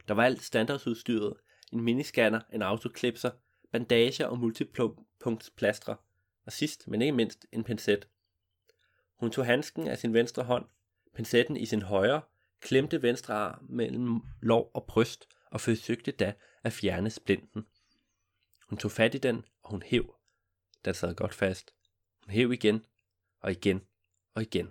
Der 0.07 0.13
var 0.13 0.23
alt 0.23 0.43
standardsudstyret, 0.43 1.33
en 1.71 1.81
miniscanner, 1.81 2.41
en 2.53 2.61
autoklipser, 2.61 3.31
bandager 3.71 4.25
og 4.25 4.39
multipunktsplastre, 4.39 5.95
og 6.45 6.51
sidst, 6.51 6.87
men 6.87 7.01
ikke 7.01 7.15
mindst, 7.15 7.45
en 7.51 7.63
pincet. 7.63 8.07
Hun 9.15 9.31
tog 9.31 9.45
handsken 9.45 9.87
af 9.87 9.97
sin 9.97 10.13
venstre 10.13 10.43
hånd, 10.43 10.65
pincetten 11.15 11.57
i 11.57 11.65
sin 11.65 11.81
højre, 11.81 12.21
klemte 12.61 13.01
venstre 13.01 13.33
arm 13.33 13.65
mellem 13.69 14.21
lov 14.41 14.71
og 14.73 14.85
bryst 14.85 15.27
og 15.51 15.61
forsøgte 15.61 16.11
da 16.11 16.33
at 16.63 16.73
fjerne 16.73 17.09
splinten. 17.09 17.65
Hun 18.69 18.77
tog 18.77 18.91
fat 18.91 19.15
i 19.15 19.17
den, 19.17 19.45
og 19.63 19.69
hun 19.69 19.81
hæv. 19.81 20.15
Den 20.85 20.93
sad 20.93 21.15
godt 21.15 21.33
fast. 21.33 21.76
Hun 22.27 22.33
hæv 22.33 22.51
igen, 22.51 22.85
og 23.41 23.51
igen, 23.51 23.81
og 24.35 24.41
igen. 24.41 24.69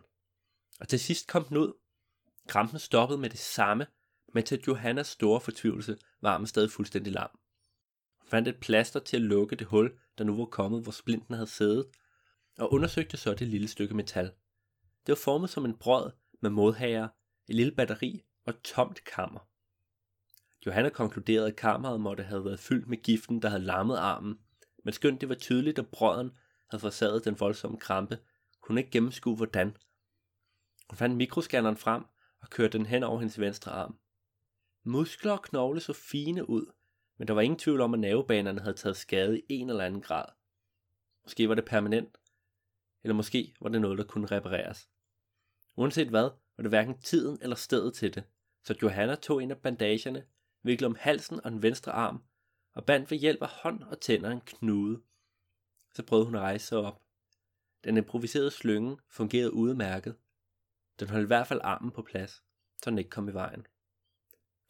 Og 0.81 0.89
til 0.89 1.01
sidst 1.01 1.29
kom 1.29 1.45
den 1.45 1.57
ud. 1.57 1.73
Krampen 2.49 2.79
stoppede 2.79 3.19
med 3.19 3.31
det 3.31 3.39
samme, 3.39 3.87
men 4.35 4.45
til 4.45 4.63
Johannas 4.67 5.07
store 5.07 5.41
fortvivlelse 5.41 5.99
var 6.21 6.31
armen 6.31 6.47
stadig 6.47 6.71
fuldstændig 6.71 7.13
lam. 7.13 7.31
Hun 8.21 8.29
fandt 8.29 8.49
et 8.49 8.61
plaster 8.61 9.01
til 9.01 9.17
at 9.17 9.23
lukke 9.23 9.57
det 9.57 9.67
hul, 9.67 9.99
der 10.19 10.25
nu 10.25 10.37
var 10.37 10.45
kommet, 10.45 10.83
hvor 10.83 10.93
splinten 10.93 11.35
havde 11.35 11.47
siddet, 11.47 11.87
og 12.59 12.73
undersøgte 12.73 13.17
så 13.17 13.35
det 13.35 13.49
lille 13.49 13.69
stykke 13.69 13.95
metal. 13.95 14.25
Det 15.07 15.09
var 15.09 15.21
formet 15.25 15.51
som 15.51 15.65
en 15.65 15.79
brød 15.79 16.13
med 16.41 16.51
modhager, 16.51 17.09
et 17.49 17.55
lille 17.55 17.73
batteri 17.73 18.25
og 18.45 18.51
et 18.51 18.61
tomt 18.63 19.05
kammer. 19.05 19.49
Johanna 20.67 20.89
konkluderede, 20.89 21.49
at 21.49 21.57
kammeret 21.57 22.01
måtte 22.01 22.23
have 22.23 22.45
været 22.45 22.61
fyldt 22.61 22.89
med 22.89 23.03
giften, 23.03 23.43
der 23.43 23.49
havde 23.49 23.63
lammet 23.63 23.97
armen, 23.97 24.39
men 24.85 24.93
skønt 24.93 25.21
det 25.21 25.29
var 25.29 25.35
tydeligt, 25.35 25.79
at 25.79 25.89
brøden 25.89 26.31
havde 26.71 26.81
forsaget 26.81 27.25
den 27.25 27.41
voldsomme 27.41 27.79
krampe, 27.79 28.19
kunne 28.61 28.81
ikke 28.81 28.91
gennemskue 28.91 29.37
hvordan. 29.37 29.77
Hun 30.91 30.97
fandt 30.97 31.17
mikroskanneren 31.17 31.77
frem 31.77 32.05
og 32.41 32.51
kørte 32.51 32.79
den 32.79 32.87
hen 32.87 33.03
over 33.03 33.19
hendes 33.19 33.41
venstre 33.41 33.73
arm. 33.73 33.99
Muskler 34.85 35.33
og 35.33 35.43
knogle 35.43 35.81
så 35.81 35.93
fine 35.93 36.49
ud, 36.51 36.73
men 37.19 37.29
der 37.29 37.35
var 37.35 37.41
ingen 37.41 37.59
tvivl 37.59 37.81
om, 37.81 37.95
at 37.95 38.01
nervebanerne 38.01 38.61
havde 38.61 38.77
taget 38.77 38.97
skade 38.97 39.39
i 39.39 39.45
en 39.49 39.71
eller 39.71 39.85
anden 39.85 40.03
grad. 40.03 40.25
Måske 41.25 41.49
var 41.49 41.55
det 41.55 41.65
permanent, 41.65 42.19
eller 43.03 43.15
måske 43.15 43.55
var 43.61 43.69
det 43.69 43.81
noget, 43.81 43.99
der 43.99 44.05
kunne 44.05 44.27
repareres. 44.27 44.89
Uanset 45.77 46.09
hvad, 46.09 46.31
var 46.57 46.63
det 46.63 46.71
hverken 46.71 46.99
tiden 46.99 47.39
eller 47.43 47.57
stedet 47.57 47.95
til 47.95 48.15
det, 48.15 48.25
så 48.65 48.75
Johanna 48.83 49.15
tog 49.15 49.43
en 49.43 49.51
af 49.51 49.59
bandagerne, 49.59 50.27
viklede 50.63 50.89
om 50.89 50.97
halsen 51.01 51.41
og 51.45 51.51
den 51.51 51.63
venstre 51.63 51.93
arm, 51.93 52.23
og 52.75 52.85
bandt 52.85 53.11
ved 53.11 53.19
hjælp 53.19 53.43
af 53.43 53.49
hånd 53.49 53.83
og 53.83 54.01
tænder 54.01 54.31
en 54.31 54.41
knude. 54.41 55.03
Så 55.97 56.03
prøvede 56.03 56.27
hun 56.27 56.35
at 56.35 56.41
rejse 56.41 56.67
sig 56.67 56.79
op. 56.79 57.03
Den 57.85 57.97
improviserede 57.97 58.51
slynge 58.51 58.99
fungerede 59.09 59.53
udmærket. 59.53 60.17
Den 61.01 61.09
holdt 61.09 61.25
i 61.25 61.27
hvert 61.27 61.47
fald 61.47 61.61
armen 61.65 61.91
på 61.91 62.03
plads, 62.03 62.45
så 62.83 62.91
den 62.91 62.99
ikke 62.99 63.11
kom 63.11 63.29
i 63.29 63.33
vejen. 63.33 63.67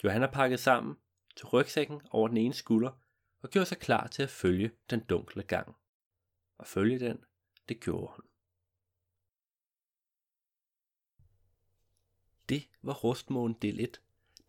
Johanna 0.05 0.27
pakkede 0.27 0.61
sammen, 0.61 0.97
tog 1.37 1.53
rygsækken 1.53 2.01
over 2.11 2.29
den 2.29 2.37
ene 2.37 2.55
skulder 2.55 2.91
og 3.43 3.51
gjorde 3.51 3.67
sig 3.67 3.79
klar 3.79 4.07
til 4.07 4.23
at 4.23 4.31
følge 4.31 4.71
den 4.91 5.01
dunkle 5.01 5.43
gang. 5.43 5.77
Og 6.59 6.67
følge 6.67 6.99
den, 6.99 7.25
det 7.69 7.81
gjorde 7.81 8.13
hun. 8.17 8.25
Det 12.49 12.69
var 12.83 12.95
Rustmåen 12.95 13.53
del 13.53 13.81
1. 13.81 14.01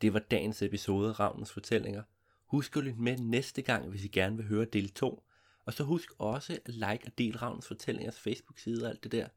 Det 0.02 0.14
var 0.14 0.20
dagens 0.20 0.62
episode 0.62 1.10
af 1.10 1.20
Ravnens 1.20 1.54
Fortællinger. 1.54 2.04
Husk 2.46 2.78
at 2.78 2.84
lytte 2.84 3.00
med 3.00 3.18
næste 3.18 3.62
gang, 3.62 3.90
hvis 3.90 4.06
I 4.06 4.08
gerne 4.08 4.38
vil 4.38 4.48
høre 4.48 4.66
del 4.66 4.94
2. 4.94 5.27
Og 5.68 5.74
så 5.74 5.84
husk 5.84 6.12
også 6.18 6.60
at 6.66 6.74
like 6.74 7.06
og 7.06 7.18
del 7.18 7.38
Ravnens 7.38 7.68
Fortællingers 7.68 8.20
Facebook-side 8.20 8.86
og 8.86 8.90
alt 8.90 9.04
det 9.04 9.12
der. 9.12 9.28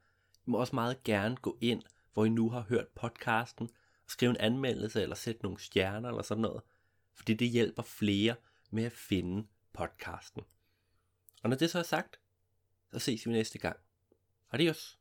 I 0.46 0.50
må 0.50 0.58
også 0.58 0.74
meget 0.74 1.04
gerne 1.04 1.36
gå 1.36 1.58
ind, 1.60 1.82
hvor 2.12 2.24
I 2.24 2.28
nu 2.28 2.50
har 2.50 2.60
hørt 2.60 2.88
podcasten, 2.88 3.70
og 4.04 4.10
skrive 4.10 4.30
en 4.30 4.36
anmeldelse 4.36 5.02
eller 5.02 5.16
sætte 5.16 5.42
nogle 5.42 5.60
stjerner 5.60 6.08
eller 6.08 6.22
sådan 6.22 6.42
noget. 6.42 6.62
Fordi 7.14 7.34
det 7.34 7.48
hjælper 7.48 7.82
flere 7.82 8.34
med 8.70 8.84
at 8.84 8.92
finde 8.92 9.46
podcasten. 9.72 10.42
Og 11.42 11.50
når 11.50 11.56
det 11.56 11.70
så 11.70 11.78
er 11.78 11.82
sagt, 11.82 12.20
så 12.92 12.98
ses 12.98 13.26
vi 13.26 13.32
næste 13.32 13.58
gang. 13.58 13.76
Adios. 14.52 14.99